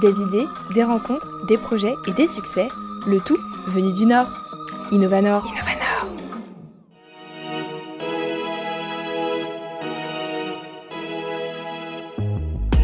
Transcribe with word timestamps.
Des 0.00 0.22
idées, 0.22 0.46
des 0.74 0.82
rencontres, 0.82 1.44
des 1.46 1.58
projets 1.58 1.94
et 2.08 2.12
des 2.12 2.26
succès, 2.26 2.68
le 3.06 3.20
tout 3.20 3.36
venu 3.66 3.92
du 3.92 4.06
Nord. 4.06 4.32
Innovanor. 4.90 5.46
Innovanor. 5.46 6.06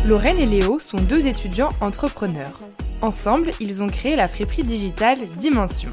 Lorraine 0.04 0.38
et 0.38 0.46
Léo 0.46 0.78
sont 0.78 0.98
deux 0.98 1.26
étudiants 1.26 1.70
entrepreneurs. 1.80 2.60
Ensemble, 3.00 3.50
ils 3.60 3.82
ont 3.82 3.88
créé 3.88 4.14
la 4.14 4.28
friperie 4.28 4.64
digitale 4.64 5.18
Dimension. 5.38 5.90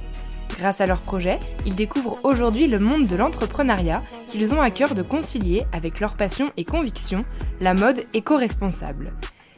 Grâce 0.57 0.81
à 0.81 0.85
leur 0.85 0.99
projet, 0.99 1.39
ils 1.65 1.75
découvrent 1.75 2.19
aujourd'hui 2.23 2.67
le 2.67 2.79
monde 2.79 3.07
de 3.07 3.15
l'entrepreneuriat 3.15 4.03
qu'ils 4.27 4.53
ont 4.53 4.61
à 4.61 4.71
cœur 4.71 4.93
de 4.93 5.01
concilier 5.01 5.63
avec 5.71 6.01
leur 6.01 6.15
passion 6.15 6.51
et 6.57 6.65
conviction, 6.65 7.21
la 7.61 7.73
mode 7.73 8.03
éco-responsable. 8.13 9.13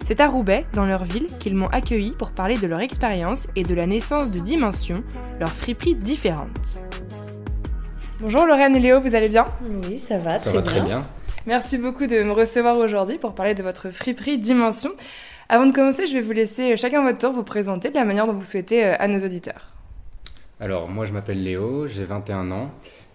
C'est 0.08 0.20
à 0.20 0.28
Roubaix, 0.28 0.68
dans 0.74 0.86
leur 0.86 1.04
ville, 1.04 1.26
qu'ils 1.40 1.55
m'ont 1.55 1.70
accueilli 1.70 2.12
pour 2.12 2.30
parler 2.30 2.58
de 2.58 2.68
leur 2.68 2.80
expérience 2.80 3.48
et 3.55 3.63
de 3.63 3.73
la 3.73 3.88
naissance 3.88 4.30
de 4.30 4.38
Dimension, 4.38 5.04
leur 5.40 5.50
friperie 5.50 5.96
différente. 5.96 6.80
Bonjour 8.20 8.46
Lorraine 8.46 8.76
et 8.76 8.80
Léo, 8.80 9.02
vous 9.02 9.16
allez 9.16 9.30
bien? 9.30 9.46
Oui, 9.90 9.98
ça 9.98 10.20
va, 10.20 10.40
ça 10.40 10.52
va 10.52 10.62
très 10.62 10.82
bien. 10.82 11.08
Merci 11.48 11.80
beaucoup 11.80 12.05
de 12.05 12.22
me 12.22 12.34
recevoir 12.34 12.77
aujourd'hui 12.77 13.18
pour 13.18 13.34
parler 13.34 13.55
de 13.55 13.63
votre 13.63 13.90
friperie 13.90 14.38
Dimension. 14.38 14.91
Avant 15.49 15.66
de 15.66 15.72
commencer, 15.72 16.05
je 16.05 16.13
vais 16.13 16.22
vous 16.22 16.34
laisser 16.34 16.77
chacun 16.77 17.02
votre 17.02 17.18
tour 17.18 17.32
vous 17.32 17.44
présenter 17.44 17.90
de 17.90 17.96
la 17.96 18.05
manière 18.05 18.27
dont 18.27 18.34
vous 18.34 18.44
souhaitez 18.44 18.85
euh, 18.85 18.96
à 18.99 19.08
nos 19.08 19.26
auditeurs. 19.26 19.74
Alors, 20.60 20.88
moi 20.88 21.08
je 21.08 21.13
m'appelle 21.13 21.41
Léo, 21.41 21.88
j'ai 21.88 22.04
21 22.04 22.52
ans 22.52 22.70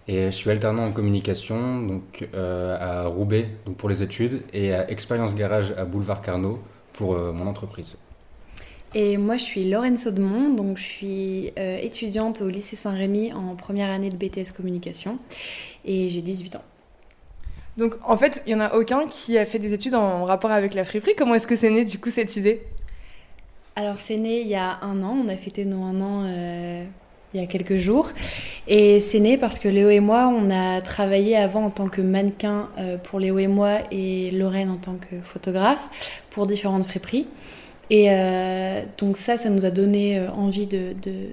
et 0.09 0.25
je 0.25 0.31
suis 0.31 0.49
alternant 0.49 0.87
en 0.87 0.91
communication 0.91 1.81
donc, 1.83 2.27
euh, 2.33 3.05
à 3.05 3.07
Roubaix 3.07 3.47
donc 3.65 3.77
pour 3.77 3.87
les 3.87 4.03
études 4.03 4.41
et 4.51 4.73
à 4.73 4.91
Expérience 4.91 5.35
Garage 5.35 5.73
à 5.77 5.85
Boulevard 5.85 6.21
Carnot 6.21 6.59
pour 7.01 7.15
euh, 7.15 7.33
mon 7.33 7.47
entreprise. 7.47 7.97
Et 8.93 9.17
moi, 9.17 9.37
je 9.37 9.43
suis 9.43 9.63
Lorraine 9.63 9.97
Saudemont, 9.97 10.53
donc 10.53 10.77
je 10.77 10.83
suis 10.83 11.53
euh, 11.57 11.77
étudiante 11.77 12.41
au 12.41 12.49
lycée 12.49 12.75
Saint-Rémy 12.75 13.33
en 13.33 13.55
première 13.55 13.89
année 13.89 14.09
de 14.09 14.17
BTS 14.17 14.51
Communication 14.55 15.17
et 15.85 16.09
j'ai 16.09 16.21
18 16.21 16.57
ans. 16.57 16.63
Donc 17.77 17.95
en 18.05 18.17
fait, 18.17 18.43
il 18.45 18.53
n'y 18.53 18.61
en 18.61 18.65
a 18.65 18.75
aucun 18.75 19.07
qui 19.07 19.37
a 19.37 19.45
fait 19.45 19.59
des 19.59 19.73
études 19.73 19.95
en 19.95 20.25
rapport 20.25 20.51
avec 20.51 20.73
la 20.73 20.83
friperie. 20.83 21.15
Comment 21.17 21.35
est-ce 21.35 21.47
que 21.47 21.55
c'est 21.55 21.69
né 21.69 21.85
du 21.85 21.99
coup 21.99 22.09
cette 22.09 22.35
idée? 22.35 22.61
Alors 23.77 23.97
c'est 23.99 24.17
né 24.17 24.41
il 24.41 24.47
y 24.47 24.55
a 24.55 24.79
un 24.81 25.01
an, 25.01 25.17
on 25.25 25.29
a 25.29 25.37
fêté 25.37 25.63
nos 25.63 25.83
un 25.83 26.01
an 26.01 26.25
euh, 26.25 26.83
il 27.33 27.41
y 27.41 27.43
a 27.43 27.47
quelques 27.47 27.77
jours. 27.77 28.09
Et 28.67 28.99
c'est 28.99 29.19
né 29.19 29.37
parce 29.37 29.59
que 29.59 29.67
Léo 29.67 29.89
et 29.89 29.99
moi, 29.99 30.27
on 30.27 30.49
a 30.51 30.81
travaillé 30.81 31.35
avant 31.35 31.65
en 31.65 31.69
tant 31.69 31.87
que 31.87 32.01
mannequin 32.01 32.69
euh, 32.77 32.97
pour 32.97 33.19
Léo 33.19 33.39
et 33.39 33.47
moi 33.47 33.79
et 33.91 34.31
Lorraine 34.31 34.69
en 34.69 34.77
tant 34.77 34.95
que 34.95 35.15
photographe 35.23 35.89
pour 36.29 36.47
différentes 36.47 36.85
friperies. 36.85 37.27
Et 37.89 38.07
euh, 38.09 38.83
donc 38.97 39.17
ça, 39.17 39.37
ça 39.37 39.49
nous 39.49 39.65
a 39.65 39.71
donné 39.71 40.17
euh, 40.17 40.31
envie 40.31 40.65
de, 40.65 40.93
de, 41.01 41.29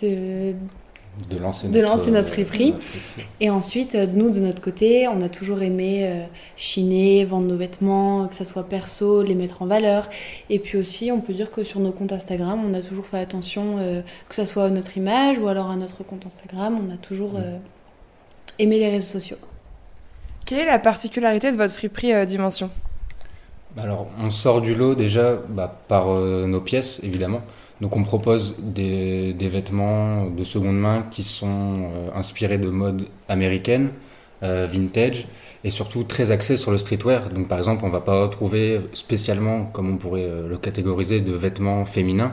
de 0.00 0.54
de 1.28 1.38
lancer, 1.38 1.68
de 1.68 1.78
notre, 1.78 1.96
lancer 1.96 2.10
notre 2.10 2.28
friperie. 2.28 2.74
Et 3.40 3.50
ensuite, 3.50 3.94
nous, 3.94 4.30
de 4.30 4.40
notre 4.40 4.62
côté, 4.62 5.08
on 5.08 5.20
a 5.20 5.28
toujours 5.28 5.62
aimé 5.62 6.00
euh, 6.04 6.24
chiner, 6.56 7.24
vendre 7.24 7.46
nos 7.46 7.56
vêtements, 7.56 8.26
que 8.28 8.34
ça 8.34 8.44
soit 8.44 8.64
perso, 8.68 9.22
les 9.22 9.34
mettre 9.34 9.60
en 9.60 9.66
valeur. 9.66 10.08
Et 10.48 10.58
puis 10.58 10.78
aussi, 10.78 11.12
on 11.12 11.20
peut 11.20 11.34
dire 11.34 11.50
que 11.50 11.64
sur 11.64 11.80
nos 11.80 11.92
comptes 11.92 12.12
Instagram, 12.12 12.60
on 12.64 12.72
a 12.74 12.80
toujours 12.80 13.04
fait 13.04 13.18
attention, 13.18 13.76
euh, 13.78 14.00
que 14.28 14.34
ça 14.34 14.46
soit 14.46 14.64
à 14.64 14.70
notre 14.70 14.96
image 14.96 15.38
ou 15.38 15.48
alors 15.48 15.70
à 15.70 15.76
notre 15.76 16.02
compte 16.02 16.24
Instagram, 16.26 16.78
on 16.82 16.92
a 16.92 16.96
toujours 16.96 17.34
euh, 17.36 17.58
aimé 18.58 18.78
les 18.78 18.90
réseaux 18.90 19.12
sociaux. 19.12 19.38
Quelle 20.46 20.60
est 20.60 20.66
la 20.66 20.78
particularité 20.78 21.52
de 21.52 21.56
votre 21.56 21.74
friperie 21.74 22.26
Dimension? 22.26 22.70
Alors, 23.76 24.08
on 24.18 24.30
sort 24.30 24.60
du 24.60 24.74
lot 24.74 24.94
déjà 24.94 25.36
bah, 25.48 25.80
par 25.88 26.08
nos 26.08 26.60
pièces, 26.60 27.00
évidemment. 27.02 27.42
Donc 27.82 27.96
on 27.96 28.04
propose 28.04 28.54
des, 28.60 29.34
vêtements 29.40 30.26
de 30.26 30.44
seconde 30.44 30.78
main 30.78 31.04
qui 31.10 31.24
sont 31.24 31.90
euh, 31.92 32.10
inspirés 32.14 32.56
de 32.56 32.68
mode 32.68 33.08
américaine, 33.28 33.90
euh, 34.44 34.68
vintage, 34.70 35.26
et 35.64 35.70
surtout 35.70 36.04
très 36.04 36.30
axés 36.30 36.56
sur 36.56 36.70
le 36.70 36.78
streetwear. 36.78 37.30
Donc 37.30 37.48
par 37.48 37.58
exemple, 37.58 37.84
on 37.84 37.88
va 37.88 38.00
pas 38.00 38.22
retrouver 38.22 38.80
spécialement, 38.92 39.64
comme 39.64 39.90
on 39.90 39.96
pourrait 39.96 40.22
euh, 40.22 40.48
le 40.48 40.58
catégoriser, 40.58 41.20
de 41.20 41.32
vêtements 41.32 41.84
féminins. 41.84 42.32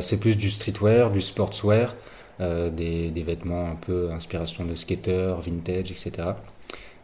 C'est 0.00 0.20
plus 0.20 0.36
du 0.36 0.50
streetwear, 0.50 1.10
du 1.10 1.22
sportswear, 1.22 1.94
des, 2.38 3.24
vêtements 3.24 3.70
un 3.70 3.76
peu 3.76 4.10
inspiration 4.10 4.66
de 4.66 4.74
skater, 4.74 5.34
vintage, 5.40 5.90
etc. 5.90 6.10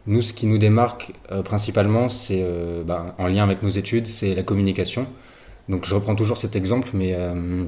Nous, 0.07 0.21
ce 0.21 0.35
qui 0.35 0.45
nous 0.45 0.59
démarque 0.59 1.15
principalement, 1.47 2.11
c'est 2.11 2.45
bah, 2.85 3.15
en 3.17 3.27
lien 3.27 3.43
avec 3.43 3.63
nos 3.63 3.71
études, 3.71 4.07
c'est 4.07 4.35
la 4.35 4.43
communication. 4.43 5.07
Donc 5.69 5.85
je 5.85 5.95
reprends 5.95 6.15
toujours 6.15 6.39
cet 6.39 6.57
exemple, 6.57 6.91
mais 6.95 7.15
euh, 7.15 7.65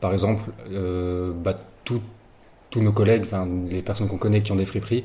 par 0.00 0.12
exemple, 0.12 0.42
euh, 0.70 1.32
bah, 1.32 1.58
tous 1.84 2.00
nos 2.76 2.92
collègues, 2.92 3.24
les 3.70 3.82
personnes 3.82 4.08
qu'on 4.08 4.18
connaît 4.18 4.42
qui 4.42 4.50
ont 4.50 4.56
des 4.56 4.64
friperies, 4.64 5.04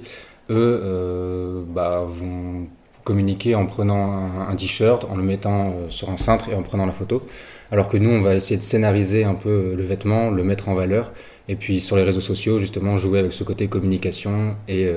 eux 0.50 0.82
euh, 0.84 1.64
bah, 1.68 2.04
vont 2.08 2.68
communiquer 3.04 3.56
en 3.56 3.66
prenant 3.68 4.50
un, 4.50 4.56
t-shirt, 4.56 5.06
en 5.06 5.16
le 5.16 5.24
mettant 5.24 5.74
sur 5.88 6.10
un 6.10 6.18
cintre 6.18 6.50
et 6.50 6.56
en 6.56 6.64
prenant 6.64 6.86
la 6.86 6.92
photo. 6.92 7.26
Alors 7.72 7.88
que 7.88 7.98
nous, 7.98 8.10
on 8.10 8.22
va 8.22 8.36
essayer 8.36 8.58
de 8.58 8.64
scénariser 8.64 9.24
un 9.24 9.36
peu 9.36 9.76
le 9.76 9.84
vêtement, 9.84 10.32
le 10.32 10.44
mettre 10.44 10.68
en 10.68 10.74
valeur, 10.74 11.12
et 11.48 11.56
puis 11.56 11.80
sur 11.80 11.96
les 11.96 12.04
réseaux 12.04 12.22
sociaux, 12.22 12.60
justement, 12.60 12.98
jouer 12.98 13.20
avec 13.20 13.34
ce 13.34 13.44
côté 13.44 13.68
communication 13.68 14.56
et 14.68 14.92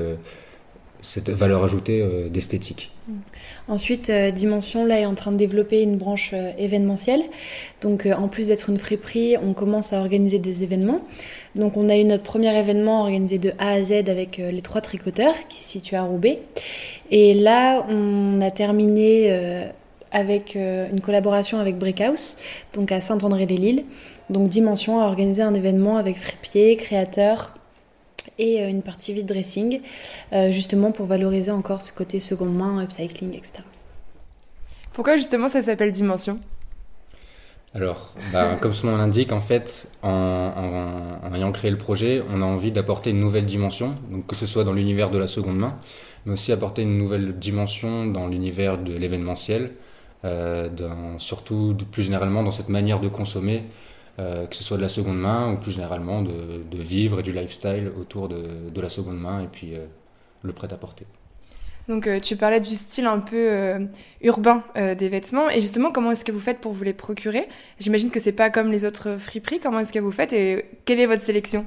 cette 1.02 1.30
valeur 1.30 1.62
ajoutée 1.62 2.28
d'esthétique. 2.30 2.92
Ensuite, 3.68 4.10
euh, 4.10 4.32
Dimension 4.32 4.84
là 4.84 4.98
est 4.98 5.06
en 5.06 5.14
train 5.14 5.30
de 5.30 5.36
développer 5.36 5.82
une 5.82 5.96
branche 5.96 6.30
euh, 6.34 6.50
événementielle. 6.58 7.22
Donc, 7.80 8.06
euh, 8.06 8.14
en 8.14 8.26
plus 8.28 8.48
d'être 8.48 8.68
une 8.68 8.78
friperie, 8.78 9.36
on 9.40 9.52
commence 9.52 9.92
à 9.92 10.00
organiser 10.00 10.38
des 10.38 10.64
événements. 10.64 11.00
Donc, 11.54 11.76
on 11.76 11.88
a 11.88 11.96
eu 11.96 12.04
notre 12.04 12.24
premier 12.24 12.56
événement 12.58 13.02
organisé 13.02 13.38
de 13.38 13.52
A 13.58 13.72
à 13.72 13.82
Z 13.82 14.08
avec 14.08 14.38
les 14.38 14.62
trois 14.62 14.80
tricoteurs 14.80 15.34
qui 15.48 15.62
se 15.62 15.70
situent 15.70 15.96
à 15.96 16.02
Roubaix. 16.02 16.40
Et 17.10 17.34
là, 17.34 17.86
on 17.88 18.40
a 18.40 18.50
terminé 18.50 19.30
avec 20.10 20.54
une 20.54 21.00
collaboration 21.00 21.58
avec 21.58 21.76
Brickhouse, 21.76 22.38
donc 22.72 22.90
à 22.90 23.02
Saint-André-les-Lilles. 23.02 23.84
Donc, 24.30 24.48
Dimension 24.48 24.98
a 24.98 25.04
organisé 25.04 25.42
un 25.42 25.52
événement 25.52 25.98
avec 25.98 26.16
fripiers, 26.16 26.76
créateurs, 26.76 27.52
et 28.38 28.62
une 28.62 28.82
partie 28.82 29.12
vide 29.14 29.26
dressing, 29.26 29.80
euh, 30.32 30.50
justement 30.50 30.92
pour 30.92 31.06
valoriser 31.06 31.50
encore 31.50 31.82
ce 31.82 31.92
côté 31.92 32.20
seconde 32.20 32.54
main, 32.54 32.82
upcycling, 32.82 33.34
etc. 33.34 33.62
Pourquoi 34.92 35.16
justement 35.16 35.48
ça 35.48 35.62
s'appelle 35.62 35.92
Dimension? 35.92 36.38
Alors, 37.74 38.14
bah, 38.32 38.56
comme 38.60 38.72
son 38.72 38.88
nom 38.88 38.96
l'indique, 38.96 39.32
en 39.32 39.40
fait, 39.40 39.90
en, 40.02 40.10
en, 40.10 41.26
en, 41.26 41.34
ayant 41.34 41.52
créé 41.52 41.70
le 41.70 41.78
projet, 41.78 42.22
on 42.30 42.42
a 42.42 42.44
envie 42.44 42.72
d'apporter 42.72 43.10
une 43.10 43.20
nouvelle 43.20 43.46
dimension, 43.46 43.96
donc 44.10 44.26
que 44.26 44.36
ce 44.36 44.46
soit 44.46 44.64
dans 44.64 44.74
l'univers 44.74 45.10
de 45.10 45.18
la 45.18 45.26
seconde 45.26 45.56
main, 45.56 45.78
mais 46.26 46.34
aussi 46.34 46.52
apporter 46.52 46.82
une 46.82 46.98
nouvelle 46.98 47.38
dimension 47.38 48.06
dans 48.06 48.26
l'univers 48.26 48.78
de 48.78 48.94
l'événementiel, 48.94 49.72
euh, 50.24 50.68
surtout 51.18 51.76
plus 51.90 52.04
généralement 52.04 52.42
dans 52.42 52.52
cette 52.52 52.68
manière 52.68 53.00
de 53.00 53.08
consommer 53.08 53.64
euh, 54.18 54.46
que 54.46 54.54
ce 54.54 54.62
soit 54.62 54.76
de 54.76 54.82
la 54.82 54.90
seconde 54.90 55.18
main 55.18 55.50
ou 55.52 55.56
plus 55.56 55.72
généralement 55.72 56.20
de, 56.20 56.62
vivre 56.72 57.20
et 57.20 57.22
du 57.22 57.32
lifestyle 57.32 57.90
autour 57.98 58.28
de, 58.28 58.80
la 58.80 58.90
seconde 58.90 59.18
main 59.18 59.40
et 59.40 59.46
puis 59.46 59.74
euh, 59.74 59.86
le 60.42 60.52
prêt-à-porter. 60.52 61.06
Donc 61.88 62.06
euh, 62.06 62.20
tu 62.20 62.36
parlais 62.36 62.60
du 62.60 62.74
style 62.74 63.06
un 63.06 63.20
peu 63.20 63.88
urbain 64.20 64.62
des 64.76 65.08
vêtements 65.08 65.48
et 65.48 65.62
justement 65.62 65.90
comment 65.90 66.12
est-ce 66.12 66.26
que 66.26 66.32
vous 66.32 66.40
faites 66.40 66.60
pour 66.60 66.72
vous 66.72 66.84
les 66.84 66.92
procurer? 66.92 67.48
J'imagine 67.80 68.10
que 68.10 68.20
c'est 68.20 68.32
pas 68.32 68.50
comme 68.50 68.70
les 68.70 68.84
autres 68.84 69.16
friperies. 69.16 69.60
Comment 69.60 69.80
est-ce 69.80 69.92
que 69.92 69.98
vous 69.98 70.12
faites 70.12 70.34
et 70.34 70.66
quelle 70.84 71.00
est 71.00 71.06
votre 71.06 71.22
sélection? 71.22 71.64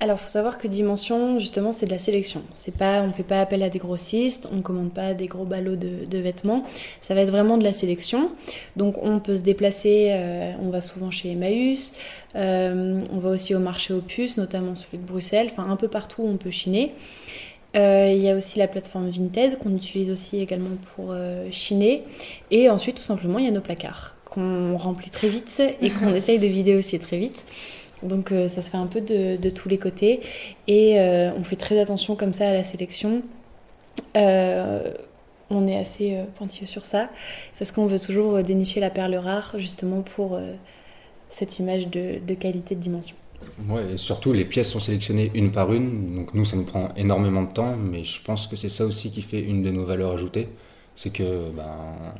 Alors, 0.00 0.20
faut 0.20 0.28
savoir 0.28 0.58
que 0.58 0.66
Dimension, 0.66 1.38
justement, 1.38 1.72
c'est 1.72 1.86
de 1.86 1.90
la 1.90 1.98
sélection. 1.98 2.42
C'est 2.52 2.76
pas, 2.76 3.02
on 3.02 3.10
fait 3.10 3.22
pas 3.22 3.40
appel 3.40 3.62
à 3.62 3.70
des 3.70 3.78
grossistes, 3.78 4.48
on 4.52 4.60
commande 4.60 4.92
pas 4.92 5.14
des 5.14 5.26
gros 5.26 5.44
ballots 5.44 5.76
de, 5.76 6.04
de, 6.04 6.18
vêtements. 6.18 6.64
Ça 7.00 7.14
va 7.14 7.22
être 7.22 7.30
vraiment 7.30 7.56
de 7.56 7.64
la 7.64 7.72
sélection. 7.72 8.30
Donc, 8.76 9.02
on 9.02 9.20
peut 9.20 9.36
se 9.36 9.42
déplacer. 9.42 10.08
Euh, 10.10 10.52
on 10.60 10.68
va 10.68 10.80
souvent 10.80 11.10
chez 11.10 11.30
Emmaüs. 11.30 11.94
Euh, 12.34 13.00
on 13.12 13.18
va 13.18 13.30
aussi 13.30 13.54
au 13.54 13.60
marché 13.60 13.94
aux 13.94 14.00
puces, 14.00 14.36
notamment 14.36 14.74
celui 14.74 14.98
de 14.98 15.06
Bruxelles. 15.06 15.48
Enfin, 15.50 15.70
un 15.70 15.76
peu 15.76 15.88
partout 15.88 16.22
où 16.22 16.28
on 16.28 16.36
peut 16.36 16.50
chiner. 16.50 16.92
Euh, 17.76 18.12
il 18.14 18.22
y 18.22 18.28
a 18.28 18.36
aussi 18.36 18.58
la 18.58 18.68
plateforme 18.68 19.08
Vinted 19.08 19.58
qu'on 19.58 19.74
utilise 19.74 20.10
aussi 20.10 20.38
également 20.40 20.76
pour 20.94 21.14
chiner. 21.50 22.02
Et 22.50 22.68
ensuite, 22.68 22.96
tout 22.96 23.02
simplement, 23.02 23.38
il 23.38 23.46
y 23.46 23.48
a 23.48 23.52
nos 23.52 23.62
placards 23.62 24.16
qu'on 24.26 24.76
remplit 24.76 25.10
très 25.10 25.28
vite 25.28 25.62
et 25.80 25.90
qu'on 25.90 26.08
essaye 26.14 26.40
de 26.40 26.46
vider 26.46 26.76
aussi 26.76 26.98
très 26.98 27.16
vite. 27.16 27.46
Donc 28.04 28.32
euh, 28.32 28.48
ça 28.48 28.62
se 28.62 28.70
fait 28.70 28.76
un 28.76 28.86
peu 28.86 29.00
de, 29.00 29.50
tous 29.50 29.68
les 29.68 29.78
côtés. 29.78 30.20
Et 30.68 31.00
euh, 31.00 31.30
on 31.38 31.42
fait 31.42 31.56
très 31.56 31.80
attention 31.80 32.16
comme 32.16 32.32
ça 32.32 32.48
à 32.48 32.52
la 32.52 32.64
sélection. 32.64 33.22
Euh, 34.16 34.92
on 35.50 35.66
est 35.66 35.76
assez 35.76 36.18
pointilleux 36.36 36.66
sur 36.66 36.84
ça. 36.84 37.08
Parce 37.58 37.72
qu'on 37.72 37.86
veut 37.86 37.98
toujours 37.98 38.42
dénicher 38.42 38.80
la 38.80 38.90
perle 38.90 39.14
rare 39.16 39.54
justement 39.58 40.02
pour 40.02 40.38
cette 41.30 41.58
image 41.58 41.88
de, 41.88 42.18
de, 42.26 42.34
qualité 42.34 42.74
de 42.74 42.80
dimension. 42.80 43.16
Ouais, 43.68 43.92
et 43.92 43.96
surtout 43.98 44.32
les 44.32 44.46
pièces 44.46 44.70
sont 44.70 44.80
sélectionnées 44.80 45.30
une 45.34 45.52
par 45.52 45.72
une, 45.72 46.16
donc 46.16 46.32
nous 46.32 46.46
ça 46.46 46.56
nous 46.56 46.64
prend 46.64 46.88
énormément 46.96 47.42
de 47.42 47.52
temps, 47.52 47.76
mais 47.76 48.02
je 48.02 48.22
pense 48.22 48.46
que 48.46 48.56
c'est 48.56 48.70
ça 48.70 48.86
aussi 48.86 49.10
qui 49.10 49.20
fait 49.20 49.40
une 49.40 49.62
de 49.62 49.70
nos 49.70 49.84
valeurs 49.84 50.12
ajoutées, 50.12 50.48
c'est 50.96 51.10
que 51.10 51.50
ben, 51.50 51.70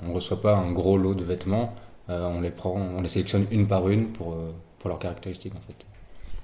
on 0.07 0.13
reçoit 0.13 0.43
pas 0.43 0.55
un 0.55 0.71
gros 0.73 0.99
lot 0.99 1.15
de 1.15 1.25
vêtements, 1.25 1.75
on 2.09 2.43
les 2.43 2.51
prend, 2.51 2.77
on 2.77 3.01
les 3.01 3.09
sélectionne 3.09 3.47
une 3.51 3.67
par 3.67 3.89
une 3.89 4.09
pour, 4.09 4.37
pour 4.85 4.91
leurs 4.91 4.99
caractéristiques 4.99 5.55
en 5.57 5.67
fait. 5.67 5.75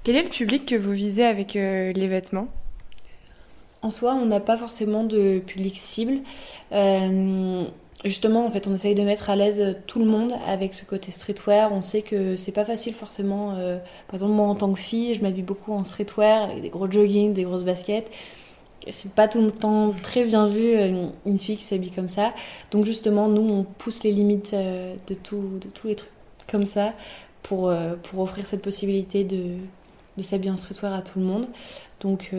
Quel 0.02 0.16
est 0.16 0.22
le 0.22 0.30
public 0.30 0.64
que 0.64 0.76
vous 0.76 0.92
visez 0.92 1.26
avec 1.26 1.52
les 1.52 2.08
vêtements? 2.08 2.48
En 3.82 3.90
soi, 3.90 4.14
on 4.14 4.24
n'a 4.24 4.40
pas 4.40 4.56
forcément 4.56 5.04
de 5.04 5.40
public 5.40 5.76
cible. 5.76 6.20
Justement, 8.04 8.46
en 8.46 8.50
fait, 8.50 8.66
on 8.66 8.74
essaye 8.74 8.94
de 8.94 9.02
mettre 9.02 9.28
à 9.28 9.36
l'aise 9.36 9.76
tout 9.86 9.98
le 9.98 10.06
monde 10.06 10.32
avec 10.46 10.72
ce 10.72 10.86
côté 10.86 11.10
streetwear. 11.10 11.70
On 11.70 11.82
sait 11.82 12.00
que 12.00 12.34
c'est 12.36 12.52
pas 12.52 12.64
facile 12.64 12.94
forcément. 12.94 13.56
Euh, 13.58 13.78
par 14.06 14.14
exemple, 14.14 14.32
moi 14.32 14.46
en 14.46 14.54
tant 14.54 14.72
que 14.72 14.78
fille, 14.78 15.14
je 15.14 15.20
m'habille 15.20 15.42
beaucoup 15.42 15.72
en 15.72 15.84
streetwear 15.84 16.44
avec 16.44 16.62
des 16.62 16.70
gros 16.70 16.90
joggings, 16.90 17.34
des 17.34 17.42
grosses 17.42 17.64
baskets. 17.64 18.10
C'est 18.88 19.14
pas 19.14 19.28
tout 19.28 19.42
le 19.42 19.50
temps 19.50 19.92
très 20.02 20.24
bien 20.24 20.48
vu 20.48 20.74
euh, 20.74 21.08
une, 21.26 21.36
fille 21.36 21.58
qui 21.58 21.64
s'habille 21.64 21.90
comme 21.90 22.08
ça. 22.08 22.32
Donc 22.70 22.86
justement, 22.86 23.28
nous, 23.28 23.46
on 23.46 23.64
pousse 23.64 24.02
les 24.02 24.12
limites 24.12 24.54
euh, 24.54 24.96
de, 25.06 25.12
tout, 25.12 25.58
de 25.60 25.68
tous 25.68 25.88
les 25.88 25.96
trucs 25.96 26.10
comme 26.50 26.64
ça 26.64 26.94
pour, 27.42 27.72
pour 28.04 28.20
offrir 28.20 28.46
cette 28.46 28.62
possibilité 28.62 29.24
de, 29.24 29.56
de 30.16 30.22
s'habiller 30.22 30.50
en 30.50 30.56
streetwear 30.56 30.92
à 30.94 31.02
tout 31.02 31.18
le 31.18 31.24
monde. 31.24 31.46
Donc 32.00 32.32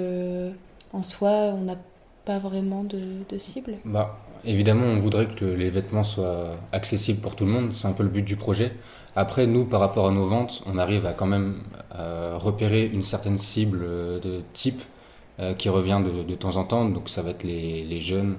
en 0.94 1.04
soi, 1.04 1.30
on 1.30 1.62
n'a 1.62 1.78
pas 2.26 2.40
vraiment 2.40 2.84
de, 2.84 3.00
de 3.30 3.38
cible. 3.38 3.76
Bah, 3.86 4.20
Évidemment, 4.44 4.86
on 4.88 4.98
voudrait 4.98 5.28
que 5.28 5.46
les 5.46 5.70
vêtements 5.70 6.04
soient 6.04 6.56
accessibles 6.72 7.20
pour 7.20 7.36
tout 7.36 7.46
le 7.46 7.52
monde, 7.52 7.74
c'est 7.74 7.88
un 7.88 7.92
peu 7.92 8.02
le 8.04 8.10
but 8.10 8.24
du 8.24 8.36
projet. 8.36 8.74
Après, 9.16 9.46
nous, 9.46 9.66
par 9.66 9.80
rapport 9.80 10.08
à 10.08 10.12
nos 10.12 10.26
ventes, 10.26 10.64
on 10.66 10.80
arrive 10.80 11.06
à 11.06 11.14
quand 11.14 11.28
même 11.28 11.62
euh, 11.96 12.38
repérer 12.38 12.86
une 12.86 13.04
certaine 13.04 13.38
cible 13.38 13.82
de 13.82 14.42
type 14.54 14.82
euh, 15.40 15.54
qui 15.54 15.70
revient 15.70 16.02
de, 16.28 16.36
temps 16.36 16.56
en 16.56 16.64
temps. 16.64 16.86
Donc 16.86 17.10
ça 17.10 17.22
va 17.22 17.32
être 17.32 17.44
les, 17.44 18.02
jeunes, 18.02 18.38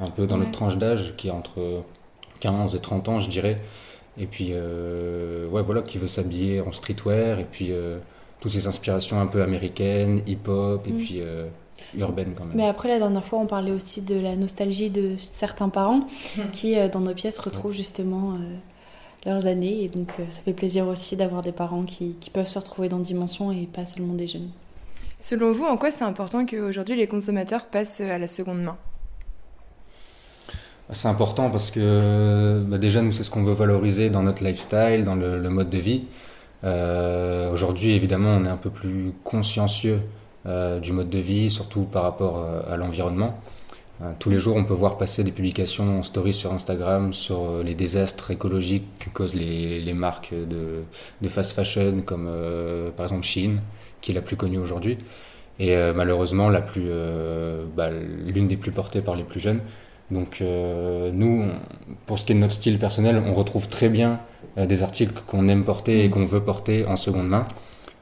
un 0.00 0.10
peu 0.10 0.26
dans 0.26 0.38
notre 0.38 0.50
tranche 0.50 0.76
d'âge, 0.76 1.14
qui 1.16 1.28
est 1.28 1.32
entre 1.32 1.84
15 2.40 2.74
et 2.74 2.80
30 2.80 3.08
ans, 3.08 3.20
je 3.20 3.30
dirais. 3.30 3.60
Et 4.18 4.26
puis, 4.26 4.50
euh, 4.52 5.48
ouais, 5.48 5.62
voilà, 5.62 5.82
qui 5.82 5.98
veut 5.98 6.08
s'habiller 6.08 6.60
en 6.60 6.72
streetwear, 6.72 7.40
et 7.40 7.46
puis 7.50 7.72
toutes 8.40 8.52
ces 8.52 8.66
inspirations 8.66 9.20
un 9.20 9.26
peu 9.26 9.42
américaines, 9.42 10.22
hip-hop, 10.26 10.86
et 10.86 10.92
mm. 10.92 10.96
puis 10.98 11.22
urbaine 11.96 12.34
quand 12.36 12.44
même. 12.44 12.56
Mais 12.56 12.66
après, 12.66 12.88
la 12.88 12.98
dernière 12.98 13.24
fois, 13.24 13.38
on 13.38 13.46
parlait 13.46 13.70
aussi 13.70 14.02
de 14.02 14.14
la 14.14 14.36
nostalgie 14.36 14.90
de 14.90 15.14
certains 15.16 15.68
parents 15.68 16.06
qui, 16.52 16.78
euh, 16.78 16.88
dans 16.88 17.00
nos 17.00 17.14
pièces, 17.14 17.38
retrouvent 17.38 17.72
justement 17.72 18.34
euh, 18.34 18.38
leurs 19.26 19.46
années. 19.46 19.84
Et 19.84 19.88
donc, 19.88 20.08
euh, 20.18 20.24
ça 20.30 20.40
fait 20.42 20.52
plaisir 20.52 20.88
aussi 20.88 21.16
d'avoir 21.16 21.42
des 21.42 21.52
parents 21.52 21.84
qui, 21.84 22.14
qui, 22.20 22.30
peuvent 22.30 22.48
se 22.48 22.58
retrouver 22.58 22.88
dans 22.88 22.98
Dimension 22.98 23.52
et 23.52 23.66
pas 23.66 23.86
seulement 23.86 24.14
des 24.14 24.26
jeunes. 24.26 24.50
Selon 25.20 25.52
vous, 25.52 25.64
en 25.64 25.76
quoi 25.76 25.90
c'est 25.90 26.04
important 26.04 26.44
qu'aujourd'hui 26.44 26.96
les 26.96 27.06
consommateurs 27.06 27.66
passent 27.66 28.00
à 28.00 28.18
la 28.18 28.26
seconde 28.26 28.62
main? 28.62 28.76
C'est 30.92 31.08
important 31.08 31.50
parce 31.50 31.70
que 31.70 32.62
bah, 32.66 32.78
déjà 32.78 33.02
nous 33.02 33.12
c'est 33.12 33.24
ce 33.24 33.30
qu'on 33.30 33.44
veut 33.44 33.54
valoriser 33.54 34.10
dans 34.10 34.22
notre 34.22 34.44
lifestyle, 34.44 35.04
dans 35.04 35.14
le, 35.14 35.50
mode 35.50 35.70
de 35.70 35.78
vie. 35.78 36.04
Aujourd'hui 36.62 37.92
évidemment 37.92 38.30
on 38.30 38.44
est 38.44 38.48
un 38.48 38.56
peu 38.56 38.70
plus 38.70 39.12
consciencieux 39.24 40.00
euh, 40.46 40.78
du 40.78 40.92
mode 40.92 41.08
de 41.08 41.18
vie, 41.18 41.50
surtout 41.50 41.84
par 41.84 42.02
rapport 42.02 42.38
euh, 42.38 42.60
à 42.70 42.76
l'environnement. 42.76 43.40
Euh, 44.02 44.12
tous 44.18 44.28
les 44.28 44.38
jours, 44.38 44.56
on 44.56 44.64
peut 44.64 44.74
voir 44.74 44.98
passer 44.98 45.24
des 45.24 45.32
publications 45.32 46.00
en 46.00 46.02
story 46.02 46.34
sur 46.34 46.52
Instagram 46.52 47.14
sur 47.14 47.62
les 47.64 47.74
désastres 47.74 48.30
écologiques 48.30 48.84
que 48.98 49.08
causent 49.08 49.34
les, 49.34 49.80
les 49.80 49.94
marques 49.94 50.34
de, 50.34 50.82
de, 51.22 51.28
fast 51.30 51.52
fashion, 51.52 52.02
comme 52.04 52.28
par 52.94 53.06
exemple 53.06 53.24
Shein, 53.24 53.56
qui 54.02 54.10
est 54.10 54.14
la 54.14 54.20
plus 54.20 54.36
connue 54.36 54.58
aujourd'hui, 54.58 54.98
et 55.58 55.74
malheureusement 55.94 56.50
bah, 56.50 57.90
l'une 57.90 58.48
des 58.48 58.56
plus 58.56 58.72
portées 58.72 59.00
par 59.00 59.14
les 59.14 59.24
plus 59.24 59.40
jeunes. 59.40 59.60
Donc 60.14 60.40
nous, 60.40 61.44
pour 62.06 62.18
ce 62.18 62.24
qui 62.24 62.32
est 62.32 62.34
de 62.34 62.40
notre 62.40 62.54
style 62.54 62.78
personnel, 62.78 63.22
on 63.26 63.34
retrouve 63.34 63.68
très 63.68 63.88
bien 63.88 64.20
des 64.56 64.82
articles 64.82 65.20
qu'on 65.26 65.48
aime 65.48 65.64
porter 65.64 66.04
et 66.04 66.08
mmh. 66.08 66.10
qu'on 66.12 66.24
veut 66.24 66.40
porter 66.40 66.86
en 66.86 66.96
seconde 66.96 67.28
main. 67.28 67.46